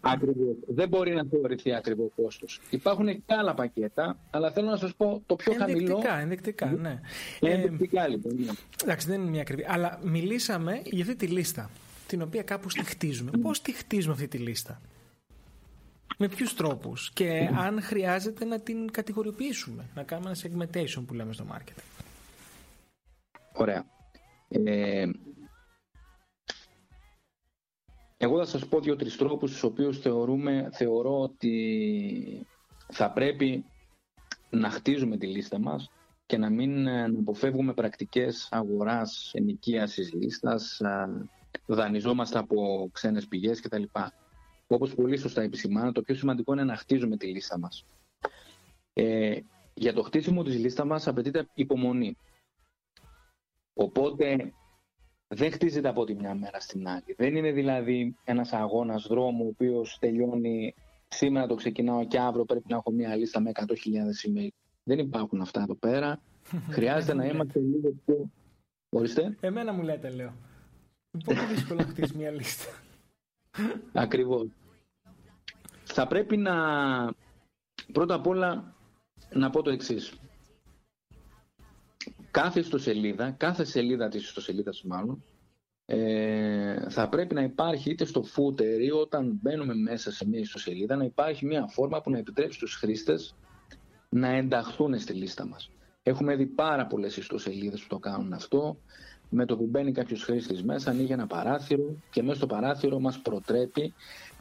Ακριβώς. 0.01 0.55
Δεν 0.67 0.89
μπορεί 0.89 1.13
να 1.13 1.23
θεωρηθεί 1.31 1.73
ακριβό 1.73 2.11
κόστος. 2.15 2.61
Υπάρχουν 2.69 3.07
και 3.07 3.21
άλλα 3.25 3.53
πακέτα, 3.53 4.17
αλλά 4.29 4.51
θέλω 4.51 4.69
να 4.69 4.77
σας 4.77 4.95
πω 4.95 5.21
το 5.25 5.35
πιο 5.35 5.53
ενδεικτικά, 5.53 5.91
χαμηλό. 5.91 6.21
Ενδεικτικά, 6.21 6.65
ναι. 6.65 6.99
Ενδεικτικά 7.39 8.07
λοιπόν. 8.07 8.35
Ναι. 8.35 8.51
Εντάξει, 8.83 9.07
δεν 9.07 9.21
είναι 9.21 9.29
μια 9.29 9.41
ακριβή. 9.41 9.65
Αλλά 9.67 9.99
μιλήσαμε 10.03 10.81
για 10.85 11.03
αυτή 11.03 11.15
τη 11.15 11.27
λίστα, 11.27 11.69
την 12.07 12.21
οποία 12.21 12.43
κάπου 12.43 12.67
τη 12.67 12.85
χτίζουμε. 12.85 13.31
Mm. 13.33 13.39
Πώς 13.41 13.61
τη 13.61 13.71
χτίζουμε 13.71 14.13
αυτή 14.13 14.27
τη 14.27 14.37
λίστα; 14.37 14.81
Με 16.17 16.27
ποιους 16.27 16.55
τρόπους; 16.55 17.11
Και 17.13 17.49
αν 17.57 17.81
χρειάζεται 17.81 18.45
να 18.45 18.59
την 18.59 18.91
κατηγοριοποιήσουμε, 18.91 19.85
να 19.95 20.03
κάνουμε 20.03 20.29
ένα 20.29 20.67
segmentation 20.67 21.03
που 21.07 21.13
λέμε 21.13 21.33
στο 21.33 21.45
marketing. 21.51 21.83
Ωραία. 23.53 23.85
Ε, 24.47 25.05
εγώ 28.23 28.37
θα 28.37 28.45
σας 28.45 28.67
πω 28.67 28.79
δύο-τρεις 28.79 29.17
τρόπους 29.17 29.49
στους 29.49 29.63
οποίους 29.63 29.99
θεωρούμε, 29.99 30.69
θεωρώ 30.71 31.19
ότι 31.21 32.47
θα 32.91 33.11
πρέπει 33.11 33.65
να 34.49 34.69
χτίζουμε 34.69 35.17
τη 35.17 35.27
λίστα 35.27 35.59
μας 35.59 35.91
και 36.25 36.37
να 36.37 36.49
μην 36.49 36.83
να 36.83 37.19
αποφεύγουμε 37.19 37.73
πρακτικές 37.73 38.47
αγοράς 38.51 39.31
ενοικίασης 39.33 40.13
λίστας, 40.13 40.81
δανειζόμαστε 41.65 42.37
από 42.39 42.89
ξένες 42.91 43.27
πηγές 43.27 43.61
κτλ. 43.61 43.83
Όπως 44.67 44.95
πολύ 44.95 45.17
σωστά 45.17 45.41
επισημάνω, 45.41 45.91
το 45.91 46.01
πιο 46.01 46.15
σημαντικό 46.15 46.53
είναι 46.53 46.63
να 46.63 46.75
χτίζουμε 46.75 47.17
τη 47.17 47.27
λίστα 47.27 47.59
μας. 47.59 47.85
Ε, 48.93 49.39
για 49.73 49.93
το 49.93 50.01
χτίσιμο 50.03 50.43
της 50.43 50.57
λίστας 50.59 50.85
μας 50.85 51.07
απαιτείται 51.07 51.47
υπομονή. 51.53 52.17
Οπότε 53.73 54.53
δεν 55.33 55.51
χτίζεται 55.51 55.87
από 55.87 56.05
τη 56.05 56.15
μια 56.15 56.35
μέρα 56.35 56.59
στην 56.59 56.87
άλλη. 56.87 57.15
Δεν 57.17 57.35
είναι 57.35 57.51
δηλαδή 57.51 58.15
ένας 58.23 58.53
αγώνας 58.53 59.07
δρόμου 59.07 59.45
ο 59.45 59.47
οποίος 59.47 59.97
τελειώνει 59.99 60.75
σήμερα 61.07 61.47
το 61.47 61.55
ξεκινάω 61.55 62.07
και 62.07 62.19
αύριο 62.19 62.45
πρέπει 62.45 62.65
να 62.69 62.75
έχω 62.75 62.91
μια 62.91 63.15
λίστα 63.15 63.39
με 63.39 63.51
100.000 63.53 63.65
email. 63.65 64.47
Δεν 64.83 64.99
υπάρχουν 64.99 65.41
αυτά 65.41 65.61
εδώ 65.61 65.75
πέρα. 65.75 66.21
Χρειάζεται 66.75 67.13
να 67.13 67.25
είμαστε 67.25 67.59
λίγο 67.59 67.93
πιο... 68.05 68.29
Ορίστε. 68.89 69.37
Εμένα 69.39 69.73
μου 69.73 69.83
λέτε, 69.83 70.09
λέω. 70.09 70.33
Πολύ 71.25 71.45
δύσκολο 71.53 71.79
να 71.79 71.85
χτίσει 71.85 72.17
μια 72.17 72.31
λίστα. 72.31 72.69
Ακριβώς 73.93 74.47
θα 75.83 76.07
πρέπει 76.07 76.37
να 76.37 76.55
πρώτα 77.91 78.13
απ' 78.13 78.27
όλα 78.27 78.73
να 79.33 79.49
πω 79.49 79.61
το 79.61 79.69
εξής. 79.69 80.13
Κάθε 82.31 82.59
ιστοσελίδα, 82.59 83.31
κάθε 83.31 83.63
σελίδα 83.63 84.07
της 84.09 84.23
ιστοσελίδας 84.23 84.83
μάλλον, 84.83 85.23
ε, 85.85 86.89
θα 86.89 87.09
πρέπει 87.09 87.33
να 87.33 87.41
υπάρχει 87.41 87.89
είτε 87.89 88.05
στο 88.05 88.23
footer 88.35 88.79
ή 88.81 88.91
όταν 88.91 89.39
μπαίνουμε 89.41 89.73
μέσα 89.75 90.11
σε 90.11 90.27
μια 90.27 90.39
ιστοσελίδα 90.39 90.95
να 90.95 91.03
υπάρχει 91.03 91.45
μια 91.45 91.67
φόρμα 91.67 92.01
που 92.01 92.09
να 92.09 92.17
επιτρέψει 92.17 92.57
στους 92.57 92.75
χρήστες 92.75 93.35
να 94.09 94.27
ενταχθούν 94.27 94.99
στη 94.99 95.13
λίστα 95.13 95.45
μας. 95.47 95.69
Έχουμε 96.03 96.35
δει 96.35 96.45
πάρα 96.45 96.85
πολλές 96.87 97.17
ιστοσελίδες 97.17 97.81
που 97.81 97.87
το 97.87 97.99
κάνουν 97.99 98.33
αυτό. 98.33 98.77
Με 99.29 99.45
το 99.45 99.57
που 99.57 99.65
μπαίνει 99.65 99.91
κάποιος 99.91 100.23
χρήστης 100.23 100.63
μέσα, 100.63 100.89
ανοίγει 100.89 101.11
ένα 101.11 101.27
παράθυρο 101.27 101.95
και 102.09 102.21
μέσα 102.23 102.35
στο 102.37 102.47
παράθυρο 102.47 102.99
μας 102.99 103.19
προτρέπει 103.21 103.93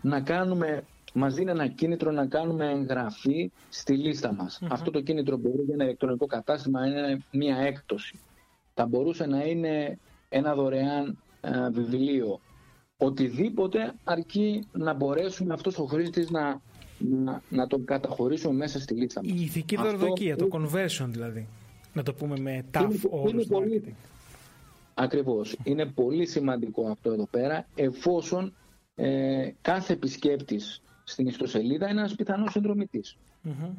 να 0.02 0.20
κάνουμε 0.20 0.84
Μας 1.14 1.34
δίνει 1.34 1.50
ένα 1.50 1.66
κίνητρο 1.66 2.10
να 2.10 2.26
κάνουμε 2.26 2.70
εγγραφή 2.70 3.50
στη 3.68 3.92
λίστα 3.92 4.34
μας. 4.34 4.60
Αυτό 4.70 4.90
το 4.90 5.00
κίνητρο 5.00 5.36
μπορεί 5.36 5.62
για 5.62 5.74
ένα 5.74 5.84
ηλεκτρονικό 5.84 6.26
κατάστημα 6.26 6.80
να 6.80 6.86
είναι 6.86 7.24
μια 7.32 7.56
έκπτωση. 7.56 8.18
Θα 8.74 8.86
μπορούσε 8.86 9.26
να 9.26 9.44
είναι 9.44 9.98
ένα 10.28 10.54
δωρεάν 10.54 11.18
ε, 11.40 11.70
βιβλίο. 11.70 12.40
οτιδήποτε 12.96 13.94
αρκεί 14.04 14.66
να 14.72 14.94
μπορέσουμε 14.94 15.54
αυτός 15.54 15.78
ο 15.78 15.84
χρήστης 15.84 16.30
να, 16.30 16.60
να, 16.98 17.42
να 17.48 17.66
τον 17.66 17.84
καταχωρήσουμε 17.84 18.54
μέσα 18.54 18.80
στη 18.80 18.94
λίστα 18.94 19.20
μας. 19.24 19.32
Η 19.32 19.42
ηθική 19.42 19.76
δωροδοκία, 19.76 20.36
το 20.36 20.48
conversion 20.52 21.06
δηλαδή. 21.08 21.46
Να 21.92 22.02
το 22.02 22.14
πούμε 22.14 22.38
με 22.38 22.64
tough 22.72 23.10
όρους 23.10 23.46
marketing. 23.50 23.92
Ακριβώς. 24.94 25.56
Είναι 25.64 25.86
πολύ 25.86 26.26
σημαντικό 26.26 26.88
αυτό 26.90 27.12
εδώ 27.12 27.26
πέρα, 27.30 27.66
εφόσον 27.74 28.54
ε, 28.94 29.50
κάθε 29.62 29.92
επισκέπτης 29.92 30.82
στην 31.10 31.26
ιστοσελίδα 31.26 31.88
είναι 31.88 32.00
ένας 32.00 32.14
πιθανός 32.14 32.52
συνδρομητής. 32.52 33.16
Mm-hmm. 33.44 33.74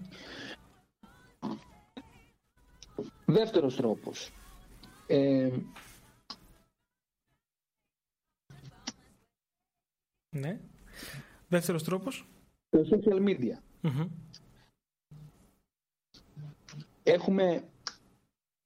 Δεύτερος 3.26 3.76
τρόπος. 3.76 4.32
Ε, 5.08 5.50
ναι. 10.30 10.60
Δεύτερος 11.48 11.84
τρόπος. 11.84 12.28
Το 12.70 12.80
social 12.90 13.28
media. 13.28 13.58
Έχουμε 17.04 17.64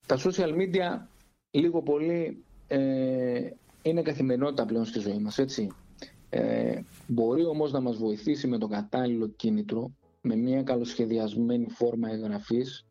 τα 0.05 0.17
social 0.19 0.55
media 0.55 1.07
λίγο 1.51 1.81
πολύ 1.81 2.43
ε, 2.67 3.49
είναι 3.81 4.01
καθημερινότητα 4.01 4.65
πλέον 4.65 4.85
στη 4.85 4.99
ζωή 4.99 5.17
μας, 5.19 5.37
έτσι. 5.37 5.71
Ε, 6.37 6.81
μπορεί 7.07 7.45
όμως 7.45 7.71
να 7.71 7.79
μας 7.79 7.97
βοηθήσει 7.97 8.47
με 8.47 8.57
το 8.57 8.67
κατάλληλο 8.67 9.27
κίνητρο, 9.27 9.91
με 10.21 10.35
μια 10.35 10.63
καλοσχεδιασμένη 10.63 11.69
φόρμα 11.69 12.09
εγγραφής, 12.09 12.87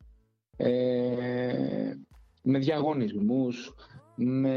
ε, 0.56 1.94
με 2.42 2.58
διαγωνισμούς, 2.58 3.74
με, 4.14 4.56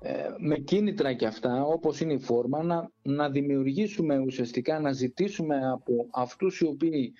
ε, 0.00 0.28
με 0.38 0.58
κίνητρα 0.58 1.12
και 1.12 1.26
αυτά, 1.26 1.62
όπως 1.62 2.00
είναι 2.00 2.12
η 2.12 2.18
φόρμα, 2.18 2.62
να, 2.62 2.90
να 3.02 3.30
δημιουργήσουμε 3.30 4.18
ουσιαστικά, 4.18 4.80
να 4.80 4.92
ζητήσουμε 4.92 5.70
από 5.70 6.06
αυτούς 6.10 6.60
οι 6.60 6.66
οποίοι 6.66 7.12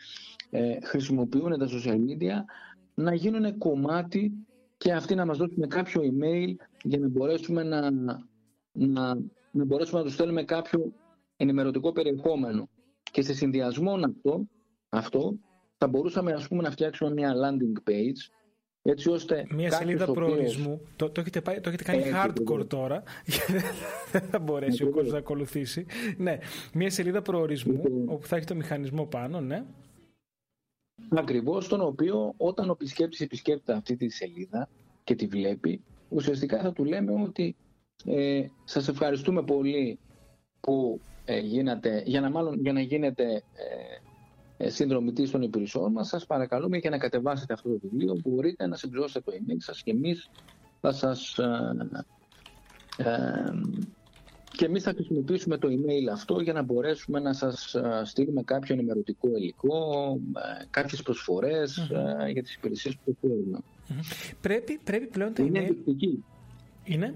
ε, 0.50 0.80
χρησιμοποιούν 0.82 1.58
τα 1.58 1.68
social 1.68 1.96
media 1.96 2.44
να 2.94 3.14
γίνουν 3.14 3.58
κομμάτι 3.58 4.32
και 4.76 4.92
αυτοί 4.92 5.14
να 5.14 5.26
μας 5.26 5.38
δώσουν 5.38 5.68
κάποιο 5.68 6.02
email 6.02 6.54
για 6.82 6.98
να 6.98 7.08
μπορέσουμε 7.08 7.62
να, 7.62 7.90
να, 8.72 9.18
να 9.50 9.64
μπορέσουμε 9.64 9.98
να 9.98 10.04
τους 10.04 10.14
στέλνουμε 10.14 10.44
κάποιο 10.44 10.92
ενημερωτικό 11.36 11.92
περιεχόμενο. 11.92 12.68
Και 13.02 13.22
σε 13.22 13.34
συνδυασμό 13.34 13.94
αυτό, 13.94 14.46
αυτό 14.88 15.38
θα 15.76 15.88
μπορούσαμε 15.88 16.32
ας 16.32 16.48
πούμε, 16.48 16.62
να 16.62 16.70
φτιάξουμε 16.70 17.12
μια 17.12 17.34
landing 17.34 17.90
page 17.90 18.38
έτσι 18.82 19.10
ώστε 19.10 19.46
μια 19.50 19.70
σελίδα 19.70 20.12
προορισμού. 20.12 20.80
Το, 20.96 21.10
το, 21.10 21.20
έχετε, 21.20 21.40
πάει, 21.40 21.60
το 21.60 21.68
έχετε 21.68 21.84
κάνει 21.84 22.02
hardcore 22.14 22.68
τώρα. 22.68 23.02
Δεν 24.12 24.22
θα 24.22 24.38
μπορέσει 24.38 24.84
ο 24.84 24.90
κόσμος 24.90 25.12
να 25.12 25.18
ακολουθήσει. 25.18 25.86
Ναι, 26.16 26.38
μια 26.72 26.90
σελίδα 26.90 27.22
προορισμού 27.22 27.82
όπου 28.06 28.26
θα 28.26 28.36
έχει 28.36 28.46
το 28.46 28.54
μηχανισμό 28.54 29.06
πάνω, 29.06 29.40
ναι. 29.40 29.64
Ακριβώς, 31.08 31.68
τον 31.68 31.80
οποίο 31.80 32.34
όταν 32.36 32.68
ο 32.68 32.72
επισκέπτης 32.72 33.20
επισκέπτεται 33.20 33.78
αυτή 33.78 33.96
τη 33.96 34.08
σελίδα 34.08 34.68
και 35.04 35.14
τη 35.14 35.26
βλέπει, 35.26 35.82
ουσιαστικά 36.08 36.60
θα 36.60 36.72
του 36.72 36.84
λέμε 36.84 37.22
ότι 37.22 37.56
ε, 38.04 38.46
σας 38.64 38.88
ευχαριστούμε 38.88 39.42
πολύ 39.42 39.98
που 40.60 41.00
ε, 41.24 41.38
γίνατε, 41.38 42.02
για 42.06 42.20
να, 42.20 42.30
μάλλον, 42.30 42.60
για 42.60 42.72
να 42.72 42.80
γίνετε 42.80 43.24
ε, 43.32 44.64
ε, 44.64 44.70
συνδρομητής 44.70 45.30
των 45.30 45.42
υπηρεσιών 45.42 45.92
μας, 45.92 46.08
σας 46.08 46.26
παρακαλούμε 46.26 46.76
για 46.76 46.90
να 46.90 46.98
κατεβάσετε 46.98 47.52
αυτό 47.52 47.68
το 47.68 47.78
βιβλίο, 47.82 48.20
μπορείτε 48.24 48.66
να 48.66 48.76
συμπληρώσετε 48.76 49.30
το 49.30 49.36
email 49.36 49.56
σας 49.58 49.82
και 49.82 49.90
εμείς 49.90 50.30
θα 50.80 50.92
σας... 50.92 51.38
Ε, 51.38 51.76
ε, 52.96 53.52
και 54.56 54.64
εμείς 54.64 54.82
θα 54.82 54.92
χρησιμοποιήσουμε 54.92 55.58
το 55.58 55.68
email 55.68 56.08
αυτό 56.12 56.40
για 56.40 56.52
να 56.52 56.62
μπορέσουμε 56.62 57.20
να 57.20 57.32
σας 57.32 57.76
στείλουμε 58.04 58.42
κάποιο 58.42 58.74
ενημερωτικό 58.74 59.28
υλικό, 59.36 60.18
κάποιες 60.70 61.02
για 62.32 62.42
τις 62.42 62.54
υπηρεσίες 62.54 62.96
που 62.96 63.00
προσφέρουμε. 63.20 63.58
Πρέπει, 64.40 64.80
πρέπει 64.84 65.06
πλέον 65.06 65.32
τα 65.34 65.42
είναι 65.42 65.68
email... 65.86 66.18
Είναι 66.84 67.14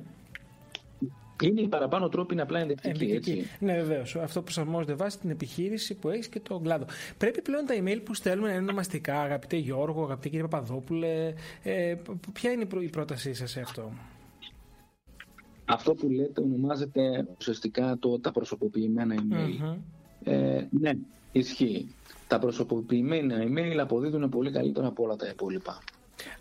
είναι 1.47 1.61
οι 1.61 1.69
παραπάνω 1.69 2.09
τρόποι 2.09 2.33
είναι 2.33 2.43
απλά 2.43 2.59
ενδεικτικοί. 2.59 3.05
Έτσι. 3.05 3.47
Ναι, 3.59 3.75
βεβαίως. 3.75 4.17
Αυτό 4.17 4.43
προσαρμόζεται 4.43 4.95
βάσει 4.95 5.19
την 5.19 5.31
επιχείρηση 5.31 5.95
που 5.95 6.09
έχεις 6.09 6.29
και 6.29 6.41
τον 6.41 6.63
κλάδο. 6.63 6.85
Πρέπει 7.19 7.43
πλέον 7.43 7.67
τα 7.67 7.75
email 7.75 8.01
που 8.05 8.15
στέλνουμε 8.15 8.49
να 8.49 8.55
είναι 8.55 8.63
ονομαστικά, 8.63 9.21
αγαπητέ 9.21 9.57
Γιώργο, 9.57 10.05
αγαπητέ 10.05 10.29
κύριε 10.29 10.47
Παπαδόπουλε. 10.47 11.33
Ε, 11.63 11.95
ποια 12.33 12.51
είναι 12.51 12.67
η 12.81 12.89
πρότασή 12.89 13.35
σας 13.35 13.51
σε 13.51 13.61
αυτό; 13.61 13.93
Αυτό 15.65 15.95
που 15.95 16.09
λέτε 16.11 16.41
ονομάζεται 16.41 17.27
ουσιαστικά 17.39 17.97
το, 18.01 18.19
τα 18.19 18.33
προσωποποιημένα 18.33 19.15
email. 19.15 19.77
Ε, 20.25 20.65
ναι, 20.71 20.91
ισχύει. 21.33 21.95
Τα 22.29 22.39
προσωποποιημένα 22.39 23.37
email 23.39 23.77
αποδίδουν 23.79 24.29
πολύ 24.29 24.51
καλύτερα 24.51 24.87
από 24.87 25.03
όλα 25.03 25.17
τα 25.17 25.29
υπόλοιπα. 25.29 25.79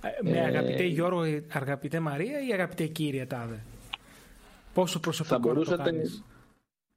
Ε, 0.02 0.30
με 0.30 0.40
αγαπητέ 0.40 0.84
Γιώργο, 0.84 1.22
αγαπητέ 1.52 2.00
Μαρία 2.00 2.48
ή 2.48 2.54
αγαπητέ 2.54 2.86
κύριε 2.88 3.26
Τάδε; 3.26 3.64
Πόσο 4.73 4.99
προσωπικό 4.99 5.36
θα 5.36 5.39
μπορούσατε... 5.41 5.77
το 5.77 5.84
κάνεις. 5.84 6.23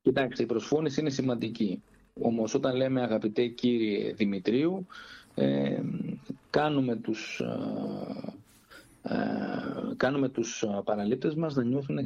Κοιτάξτε, 0.03 0.43
η 0.43 0.47
προσφώνηση 0.47 1.01
είναι 1.01 1.11
σημαντική. 1.11 1.83
Όμως 2.21 2.55
όταν 2.55 2.77
λέμε 2.77 3.03
αγαπητέ 3.03 3.47
κύριε 3.47 4.13
Δημητρίου, 4.13 4.87
ε, 5.35 5.81
κάνουμε 6.51 6.97
τους... 6.97 7.41
Ε, 7.41 9.13
ε 9.15 9.15
κάνουμε 9.97 10.29
τους 10.29 10.65
παραλήπτες 10.85 11.35
μας 11.35 11.55
να 11.55 11.63
νιώθουν 11.63 11.99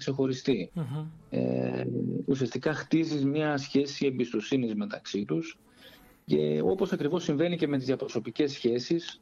Ε, 1.30 1.84
ουσιαστικά 2.26 2.74
χτίζεις 2.74 3.24
μια 3.24 3.56
σχέση 3.56 4.06
εμπιστοσύνης 4.06 4.74
μεταξύ 4.74 5.24
τους 5.24 5.58
και 6.24 6.60
όπως 6.64 6.92
ακριβώς 6.92 7.22
συμβαίνει 7.22 7.56
και 7.56 7.68
με 7.68 7.76
τις 7.76 7.86
διαπροσωπικές 7.86 8.52
σχέσεις 8.52 9.20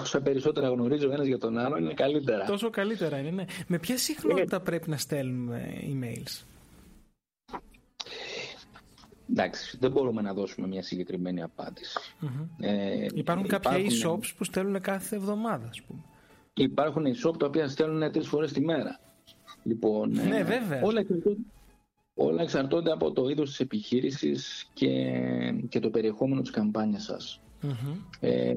όσα 0.00 0.20
περισσότερα 0.20 0.68
γνωρίζει 0.68 1.06
ο 1.06 1.12
ένας 1.12 1.26
για 1.26 1.38
τον 1.38 1.58
άλλο, 1.58 1.76
είναι 1.76 1.94
καλύτερα. 1.94 2.44
Τόσο 2.44 2.70
καλύτερα 2.70 3.18
είναι, 3.18 3.30
ναι. 3.30 3.44
Με 3.66 3.78
ποια 3.78 3.98
συχνότητα 3.98 4.56
ε, 4.56 4.58
πρέπει 4.58 4.90
να 4.90 4.96
στέλνουμε 4.96 5.72
emails; 5.82 6.44
Εντάξει, 9.30 9.76
δεν 9.80 9.90
μπορούμε 9.90 10.22
να 10.22 10.32
δώσουμε 10.32 10.66
μια 10.66 10.82
συγκεκριμένη 10.82 11.42
Ε, 12.60 13.06
υπάρχουν 13.14 13.46
κάποια 13.46 13.72
e-shops 13.72 14.30
που 14.36 14.44
στέλνουν 14.44 14.80
κάθε 14.80 15.16
εβδομάδα, 15.16 15.68
ας 15.68 15.82
πούμε. 15.82 16.00
Υπάρχουν 16.54 17.04
e-shop 17.06 17.38
τα 17.38 17.46
οποία 17.46 17.68
στέλνουν 17.68 18.12
τρεις 18.12 18.28
φορές 18.28 18.52
τη 18.52 18.60
μέρα. 18.60 19.00
Λοιπόν, 19.62 20.10
ναι, 20.10 20.36
ε, 20.36 20.44
βέβαια. 20.44 20.82
Όλα 20.82 21.00
εξαρτώνται, 21.00 21.40
όλα 22.14 22.42
εξαρτώνται 22.42 22.92
από 22.92 23.12
το 23.12 23.28
είδος 23.28 23.48
της 23.48 23.60
επιχείρησης 23.60 24.68
και, 24.72 24.90
και 25.68 25.80
το 25.80 25.90
περιεχόμενο 25.90 26.40
της 26.40 26.50
καμπάνιας 26.50 27.02
σας. 27.02 27.40
Ε, 28.20 28.54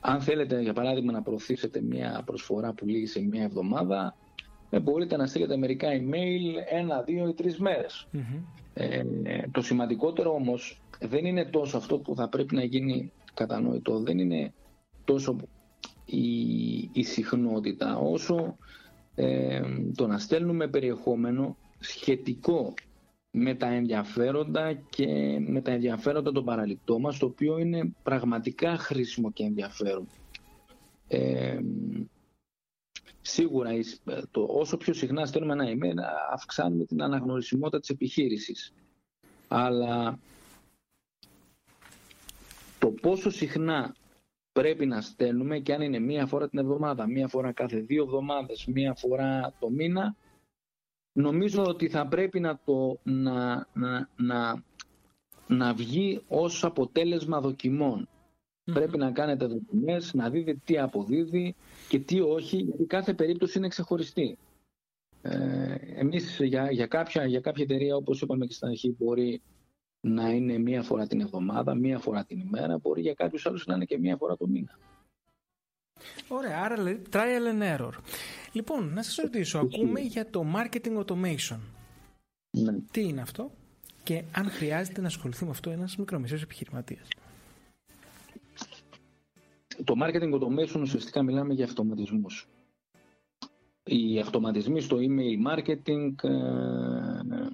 αν 0.00 0.20
θέλετε, 0.20 0.60
για 0.60 0.72
παράδειγμα, 0.72 1.12
να 1.12 1.22
προωθήσετε 1.22 1.80
μια 1.80 2.22
προσφορά 2.24 2.72
που 2.72 2.86
λύγει 2.86 3.06
σε 3.06 3.20
μια 3.20 3.42
εβδομάδα, 3.42 4.16
ε, 4.70 4.80
μπορείτε 4.80 5.16
να 5.16 5.26
στείλετε 5.26 5.56
μερικά 5.56 5.88
email 5.90 6.40
ένα, 6.70 7.02
δύο 7.02 7.28
ή 7.28 7.32
τρεις 7.34 7.58
μερες 7.58 8.08
Ε, 8.74 9.02
το 9.50 9.62
σημαντικότερο 9.62 10.34
όμως 10.34 10.80
δεν 11.00 11.24
είναι 11.24 11.44
τόσο 11.44 11.76
αυτό 11.76 11.98
που 11.98 12.14
θα 12.14 12.28
πρέπει 12.28 12.54
να 12.54 12.64
γίνει 12.64 13.12
κατανοητό, 13.34 13.98
δεν 13.98 14.18
είναι 14.18 14.52
τόσο 15.04 15.36
η, 16.04 16.32
η 16.92 17.02
συχνότητα, 17.02 17.96
όσο 17.96 18.56
ε, 19.14 19.60
το 19.94 20.06
να 20.06 20.18
στέλνουμε 20.18 20.68
περιεχόμενο 20.68 21.56
σχετικό 21.78 22.74
με 23.34 23.54
τα 23.54 23.66
ενδιαφέροντα 23.66 24.72
και 24.72 25.38
με 25.40 25.60
τα 25.60 25.70
ενδιαφέροντα 25.70 26.32
των 26.32 26.44
παραληπτών 26.44 27.00
μας, 27.00 27.18
το 27.18 27.26
οποίο 27.26 27.58
είναι 27.58 27.92
πραγματικά 28.02 28.76
χρήσιμο 28.76 29.30
και 29.32 29.44
ενδιαφέρον. 29.44 30.06
Ε, 31.08 31.58
σίγουρα 33.20 33.70
το, 34.30 34.46
όσο 34.50 34.76
πιο 34.76 34.92
συχνά 34.94 35.26
στέλνουμε 35.26 35.52
ένα 35.52 35.64
email 35.66 35.96
αυξάνουμε 36.32 36.84
την 36.84 37.02
αναγνωρισιμότητα 37.02 37.80
της 37.80 37.88
επιχείρησης. 37.88 38.72
Αλλά 39.48 40.18
το 42.78 42.88
πόσο 42.90 43.30
συχνά 43.30 43.94
πρέπει 44.52 44.86
να 44.86 45.00
στέλνουμε 45.00 45.58
και 45.58 45.74
αν 45.74 45.80
είναι 45.82 45.98
μία 45.98 46.26
φορά 46.26 46.48
την 46.48 46.58
εβδομάδα, 46.58 47.06
μία 47.06 47.28
φορά 47.28 47.52
κάθε 47.52 47.78
δύο 47.78 48.02
εβδομάδες, 48.02 48.66
μία 48.66 48.94
φορά 48.94 49.52
το 49.58 49.70
μήνα 49.70 50.16
νομίζω 51.12 51.64
ότι 51.64 51.88
θα 51.88 52.06
πρέπει 52.06 52.40
να, 52.40 52.60
το, 52.64 52.98
να, 53.02 53.66
να, 53.72 54.08
να, 54.16 54.62
να 55.46 55.74
βγει 55.74 56.22
ως 56.28 56.64
αποτέλεσμα 56.64 57.40
δοκιμών. 57.40 58.08
Πρέπει 58.64 58.98
να 58.98 59.10
κάνετε 59.10 59.46
δοκιμές, 59.46 60.14
να 60.14 60.30
δείτε 60.30 60.60
τι 60.64 60.78
αποδίδει 60.78 61.54
και 61.88 61.98
τι 61.98 62.20
όχι, 62.20 62.56
γιατί 62.56 62.84
κάθε 62.84 63.14
περίπτωση 63.14 63.58
είναι 63.58 63.68
ξεχωριστή. 63.68 64.38
Ε, 65.22 65.74
εμείς 65.94 66.40
για, 66.42 66.70
για, 66.70 66.86
κάποια, 66.86 67.24
για 67.26 67.40
κάποια 67.40 67.64
εταιρεία, 67.64 67.96
όπως 67.96 68.20
είπαμε 68.20 68.46
και 68.46 68.52
στην 68.54 68.68
αρχή, 68.68 68.96
μπορεί 68.98 69.42
να 70.00 70.30
είναι 70.30 70.58
μία 70.58 70.82
φορά 70.82 71.06
την 71.06 71.20
εβδομάδα, 71.20 71.74
μία 71.74 71.98
φορά 71.98 72.24
την 72.24 72.38
ημέρα, 72.38 72.78
μπορεί 72.78 73.00
για 73.00 73.14
κάποιους 73.14 73.46
άλλους 73.46 73.66
να 73.66 73.74
είναι 73.74 73.84
και 73.84 73.98
μία 73.98 74.16
φορά 74.16 74.36
το 74.36 74.46
μήνα. 74.46 74.78
Ωραία, 76.28 76.62
άρα 76.64 76.80
λέει 76.80 77.02
trial 77.12 77.60
and 77.60 77.78
error. 77.78 77.92
Λοιπόν, 78.52 78.92
να 78.92 79.02
σας 79.02 79.14
ρωτήσω, 79.14 79.58
ακούμε 79.58 80.00
για 80.00 80.30
το 80.30 80.44
marketing 80.56 81.04
automation. 81.04 81.58
Ναι. 82.50 82.72
Τι 82.90 83.02
είναι 83.02 83.20
αυτό 83.20 83.50
και 84.02 84.22
αν 84.32 84.50
χρειάζεται 84.50 85.00
να 85.00 85.06
ασχοληθεί 85.06 85.44
με 85.44 85.50
αυτό 85.50 85.70
ένας 85.70 85.96
μικρομεσαίος 85.96 86.42
επιχειρηματίας. 86.42 87.08
Το 89.84 89.94
marketing 90.02 90.34
automation 90.34 90.80
ουσιαστικά 90.80 91.22
μιλάμε 91.22 91.54
για 91.54 91.64
αυτοματισμούς. 91.64 92.48
Οι 93.84 94.18
αυτοματισμοί 94.18 94.80
στο 94.80 94.96
email 94.96 95.56
marketing 95.56 96.14
ε, 96.22 97.48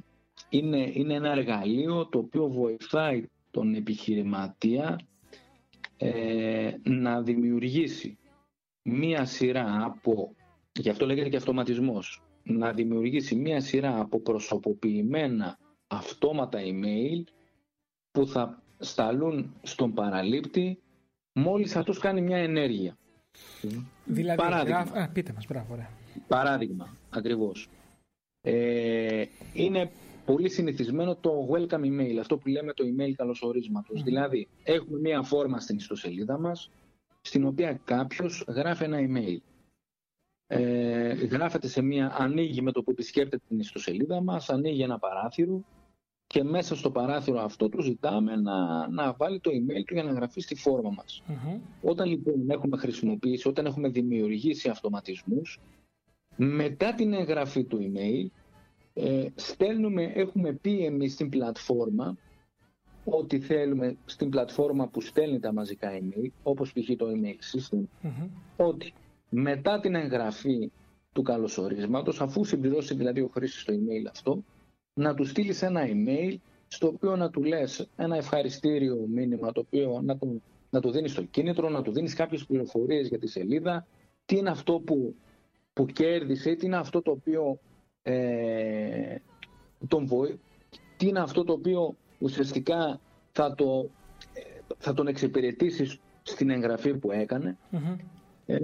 είναι, 0.48 0.90
είναι 0.94 1.14
ένα 1.14 1.30
εργαλείο 1.30 2.06
το 2.06 2.18
οποίο 2.18 2.48
βοηθάει 2.48 3.26
τον 3.50 3.74
επιχειρηματία 3.74 5.00
ε, 5.96 6.70
να 6.82 7.22
δημιουργήσει 7.22 8.17
μία 8.88 9.24
σειρά 9.24 9.84
από, 9.84 10.34
γι' 10.72 10.88
αυτό 10.88 11.06
λέγεται 11.06 11.28
και 11.28 11.36
αυτοματισμός, 11.36 12.22
να 12.42 12.72
δημιουργήσει 12.72 13.34
μία 13.34 13.60
σειρά 13.60 14.00
από 14.00 14.20
προσωποποιημένα 14.20 15.58
αυτόματα 15.86 16.58
email 16.62 17.22
που 18.10 18.26
θα 18.26 18.62
σταλούν 18.78 19.54
στον 19.62 19.94
παραλήπτη 19.94 20.82
μόλις 21.32 21.76
αυτός 21.76 21.98
κάνει 21.98 22.20
μια 22.20 22.36
ενέργεια. 22.36 22.96
Δηλαδή, 24.04 24.36
Παράδειγμα. 24.36 24.78
Α, 24.78 25.08
πείτε 25.08 25.32
μας, 25.32 25.44
μπράβο, 25.48 25.72
ωραία. 25.72 25.90
Παράδειγμα, 26.28 26.96
ακριβώς. 27.10 27.68
Ε, 28.40 29.24
είναι 29.52 29.90
πολύ 30.24 30.48
συνηθισμένο 30.48 31.16
το 31.16 31.48
welcome 31.52 31.84
email, 31.84 32.16
αυτό 32.20 32.36
που 32.36 32.48
λέμε 32.48 32.72
το 32.72 32.84
email 32.84 33.12
καλωσορίσματος. 33.16 34.02
Δηλαδή, 34.02 34.48
έχουμε 34.64 34.98
μία 34.98 35.22
φόρμα 35.22 35.60
στην 35.60 35.76
ιστοσελίδα 35.76 36.38
μας, 36.38 36.70
στην 37.28 37.44
οποία 37.44 37.80
κάποιος 37.84 38.44
γράφει 38.48 38.84
ένα 38.84 38.98
email. 39.00 39.38
Ε, 40.46 41.12
γράφεται 41.12 41.68
σε 41.68 41.82
μία, 41.82 42.14
ανοίγει 42.18 42.62
με 42.62 42.72
το 42.72 42.82
που 42.82 42.90
επισκέπτεται 42.90 43.42
την 43.48 43.58
ιστοσελίδα 43.58 44.20
μας, 44.20 44.50
ανοίγει 44.50 44.82
ένα 44.82 44.98
παράθυρο 44.98 45.64
και 46.26 46.42
μέσα 46.42 46.76
στο 46.76 46.90
παράθυρο 46.90 47.40
αυτό 47.40 47.68
του 47.68 47.82
ζητάμε 47.82 48.36
να, 48.36 48.88
να 48.88 49.12
βάλει 49.12 49.40
το 49.40 49.50
email 49.50 49.84
του 49.86 49.94
για 49.94 50.02
να 50.02 50.12
γραφεί 50.12 50.40
στη 50.40 50.54
φόρμα 50.54 50.90
μας. 50.90 51.22
Όταν 51.82 52.08
λοιπόν 52.08 52.50
έχουμε 52.50 52.76
χρησιμοποιήσει, 52.76 53.48
όταν 53.48 53.66
έχουμε 53.66 53.88
δημιουργήσει 53.88 54.68
αυτοματισμούς, 54.68 55.60
μετά 56.36 56.94
την 56.94 57.12
εγγραφή 57.12 57.64
του 57.64 57.78
email, 57.80 58.26
ε, 58.94 59.26
στέλνουμε, 59.34 60.02
έχουμε 60.02 60.52
πει 60.52 60.84
εμείς 60.84 61.12
στην 61.12 61.28
πλατφόρμα 61.28 62.16
ότι 63.10 63.40
θέλουμε 63.40 63.96
στην 64.04 64.30
πλατφόρμα 64.30 64.88
που 64.88 65.00
στέλνει 65.00 65.40
τα 65.40 65.52
μαζικά 65.52 65.90
email, 65.92 66.28
όπως 66.42 66.72
π.χ. 66.72 66.96
το 66.96 67.06
email 67.06 67.56
system, 67.56 68.10
ότι 68.56 68.92
μετά 69.28 69.80
την 69.80 69.94
εγγραφή 69.94 70.70
του 71.12 71.22
καλωσορίσματος, 71.22 72.20
αφού 72.20 72.44
συμπληρώσει 72.44 72.94
δηλαδή 72.94 73.20
ο 73.20 73.30
χρήστης 73.34 73.64
το 73.64 73.72
email 73.72 74.06
αυτό, 74.10 74.44
να 74.94 75.14
του 75.14 75.24
στείλεις 75.24 75.62
ένα 75.62 75.82
email 75.86 76.36
στο 76.68 76.86
οποίο 76.86 77.16
να 77.16 77.30
του 77.30 77.44
λες 77.44 77.88
ένα 77.96 78.16
ευχαριστήριο 78.16 79.06
μήνυμα 79.08 79.52
το 79.52 79.60
οποίο 79.60 80.00
να 80.04 80.16
του, 80.16 80.42
να 80.70 80.80
του 80.80 80.90
δίνεις 80.90 81.14
το 81.14 81.22
κίνητρο, 81.22 81.68
να 81.68 81.82
του 81.82 81.92
δίνεις 81.92 82.14
κάποιες 82.14 82.44
πληροφορίες 82.44 83.08
για 83.08 83.18
τη 83.18 83.26
σελίδα, 83.26 83.86
τι 84.24 84.36
είναι 84.36 84.50
αυτό 84.50 84.80
που, 84.80 85.14
που 85.72 85.86
κέρδισε, 85.86 86.54
τι 86.54 86.66
είναι 86.66 86.76
αυτό 86.76 87.02
το 87.02 87.10
οποίο 87.10 87.58
ε, 88.02 89.16
τον 89.88 90.06
βοή, 90.06 90.40
τι 90.96 91.06
είναι 91.06 91.20
αυτό 91.20 91.44
το 91.44 91.52
οποίο 91.52 91.96
ουσιαστικά 92.18 93.00
θα, 93.32 93.54
το, 93.54 93.90
ε, 94.34 94.40
θα 94.78 94.94
τον 94.94 95.06
εξυπηρετήσεις 95.06 95.98
στην 96.22 96.50
εγγραφή 96.50 96.94
που 96.96 97.12
έκανε. 97.12 97.56
Ε, 98.46 98.58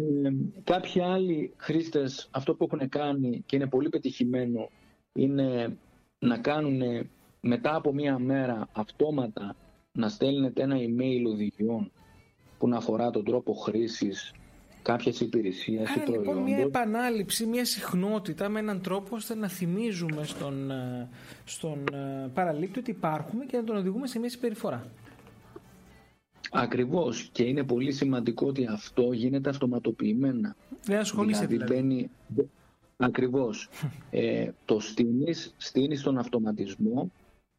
κάποιοι 0.65 1.01
άλλοι 1.01 1.55
χρήστες 1.57 2.29
αυτό 2.31 2.55
που 2.55 2.65
έχουν 2.73 2.89
κάνει 2.89 3.43
και 3.47 3.57
είναι 3.57 3.67
πολύ 3.67 3.89
πετυχημένο 3.89 4.69
είναι 5.13 5.77
να 6.19 6.39
κάνουν 6.39 6.83
μετά 7.41 7.75
από 7.75 7.93
μία 7.93 8.19
μέρα 8.19 8.69
αυτόματα 8.73 9.57
να 9.93 10.09
στέλνετε 10.09 10.63
ένα 10.63 10.77
email 10.77 11.23
οδηγιών 11.33 11.93
που 12.59 12.69
να 12.69 12.77
αφορά 12.77 13.11
τον 13.11 13.25
τρόπο 13.25 13.53
χρήσης 13.55 14.33
κάποιες 14.85 15.21
υπηρεσίες 15.21 15.95
ή 15.95 15.99
προϊόντων. 15.99 16.35
Λοιπόν, 16.35 16.43
μια 16.43 16.59
επανάληψη, 16.59 17.47
μια 17.47 17.65
συχνότητα 17.65 18.49
με 18.49 18.59
έναν 18.59 18.81
τρόπο 18.81 19.17
ώστε 19.17 19.35
να 19.35 19.49
θυμίζουμε 19.49 20.25
στον, 20.25 20.71
ε, 20.71 21.09
στον 21.45 21.85
ε, 21.93 22.31
παραλήπτη 22.35 22.79
ότι 22.79 22.91
υπάρχουμε 22.91 23.45
και 23.45 23.57
να 23.57 23.65
τον 23.65 23.77
οδηγούμε 23.77 24.07
σε 24.07 24.19
μια 24.19 24.29
συμπεριφορά. 24.29 24.91
Ακριβώς 26.51 27.29
και 27.33 27.43
είναι 27.43 27.63
πολύ 27.63 27.93
σημαντικό 27.93 28.47
ότι 28.47 28.67
αυτό 28.67 29.13
γίνεται 29.13 29.51
αυτοματοποιημένα. 29.51 30.57
Δεν 30.85 30.99
ασχολείσαι 30.99 31.47
δηλαδή. 31.47 31.75
δηλαδή. 31.75 32.11
Ακριβώς. 32.97 33.69
ε, 34.11 34.51
το 34.65 34.81
στείνεις, 34.81 35.55
στείνεις 35.57 36.03
τον 36.03 36.19
αυτοματισμό 36.19 37.11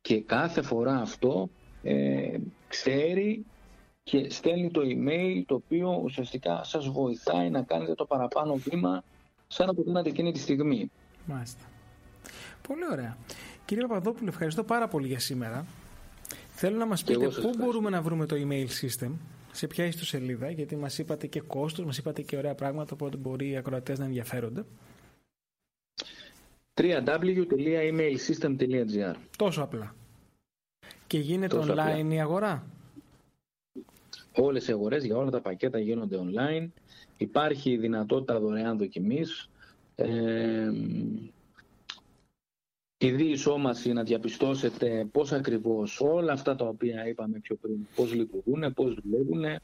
και 0.02 0.22
κάθε 0.22 0.62
φορά 0.62 0.96
αυτό 0.96 1.50
ε, 1.84 2.38
ξέρει 2.68 3.46
και 4.10 4.30
στέλνει 4.30 4.72
το 4.72 4.82
email 4.84 5.44
το 5.46 5.56
οποίο 5.56 6.00
ουσιαστικά 6.04 6.64
σας 6.64 6.88
βοηθάει 6.88 7.50
να 7.50 7.62
κάνετε 7.62 7.94
το 7.94 8.06
παραπάνω 8.06 8.56
βήμα 8.56 9.04
σαν 9.48 9.68
να 9.68 9.74
το 9.74 9.84
κάνατε 9.84 10.10
εκείνη 10.10 10.32
τη 10.32 10.40
στιγμή. 10.40 10.92
Μάλιστα. 11.26 11.64
Πολύ 12.68 12.82
ωραία. 12.92 13.18
Κύριε 13.66 13.88
Παπαδόπουλο, 13.88 14.30
ευχαριστώ 14.30 14.64
πάρα 14.64 14.88
πολύ 14.88 15.08
για 15.08 15.20
σήμερα. 15.20 15.66
Θέλω 16.50 16.78
να 16.78 16.86
μας 16.86 17.04
πείτε 17.04 17.28
πού 17.28 17.50
μπορούμε 17.58 17.90
να 17.90 18.02
βρούμε 18.02 18.26
το 18.26 18.36
email 18.40 18.68
system, 18.82 19.12
σε 19.52 19.68
ποια 19.68 19.86
ιστοσελίδα, 19.86 20.50
γιατί 20.50 20.76
μας 20.76 20.98
είπατε 20.98 21.28
και 21.28 21.42
κόστος, 21.42 21.86
μας 21.86 21.98
είπατε 21.98 22.22
και 22.22 22.38
ωραία 22.38 22.56
πράγματα, 22.56 22.94
οπότε 22.94 23.18
μπορεί 23.18 23.50
οι 23.50 23.58
ακροατές 23.58 24.00
να 24.00 24.06
ενδιαφέρονται 24.06 24.66
www.emailsystem.gr 26.74 29.16
Τόσο 29.38 29.62
απλά. 29.62 29.96
Και 31.08 31.18
γίνεται 31.18 31.58
online 31.62 32.12
η 32.12 32.22
αγορά; 32.22 32.75
Όλες 34.36 34.68
οι 34.68 34.72
αγορές 34.72 35.06
για 35.06 35.18
όλα 35.18 35.30
τα 35.30 35.42
πακέτα 35.42 35.80
γίνονται 35.80 36.20
online. 36.22 36.68
Υπάρχει 37.18 37.78
δυνατότητα 37.78 38.40
δωρεάν 38.40 38.78
δοκιμής. 38.78 39.50
Ε, 39.96 40.72
η 42.98 43.12
διεισόμαση 43.12 43.94
να 43.94 44.04
διαπιστώσετε 44.04 45.08
πώς 45.12 45.32
ακριβώς 45.32 46.00
όλα 46.00 46.34
αυτά 46.34 46.56
τα 46.56 46.66
οποία 46.66 47.08
είπαμε 47.08 47.40
πιο 47.40 47.56
πριν, 47.56 47.88
πώς 47.96 48.14
λειτουργούν, 48.14 48.74
πώς 48.74 48.98
δουλεύουν. 49.04 49.60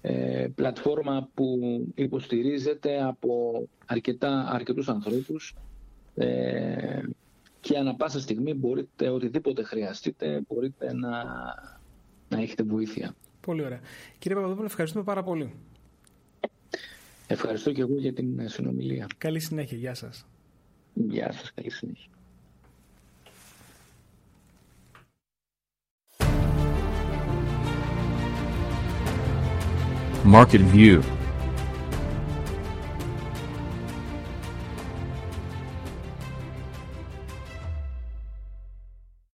Ε, 0.00 0.48
πλατφόρμα 0.54 1.28
που 1.34 1.58
υποστηρίζεται 1.94 3.02
από 3.02 3.62
αρκετά, 3.86 4.48
αρκετούς 4.50 4.88
ανθρώπους 4.88 5.54
ε, 6.14 7.00
και 7.60 7.78
ανα 7.78 7.94
πάσα 7.94 8.20
στιγμή 8.20 8.54
μπορείτε, 8.54 9.08
οτιδήποτε 9.08 9.62
χρειαστείτε, 9.62 10.42
μπορείτε 10.48 10.94
να, 10.94 11.24
να 12.28 12.40
έχετε 12.40 12.62
βοήθεια. 12.62 13.14
Πολύ 13.48 13.64
ωραία. 13.64 13.80
Κύριε 14.18 14.36
Παπαδόπουλο, 14.36 14.66
ευχαριστούμε 14.66 15.04
πάρα 15.04 15.22
πολύ. 15.22 15.52
Ευχαριστώ 17.26 17.72
και 17.72 17.80
εγώ 17.80 17.94
για 17.98 18.12
την 18.12 18.48
συνομιλία. 18.48 19.06
Καλή 19.18 19.40
συνέχεια. 19.40 19.76
Γεια 19.76 19.94
σας. 19.94 20.26
Γεια 20.94 21.32
σας. 21.32 21.52
Καλή 21.54 21.70
συνέχεια. 21.70 22.10
Market 30.32 30.74
View 30.74 31.02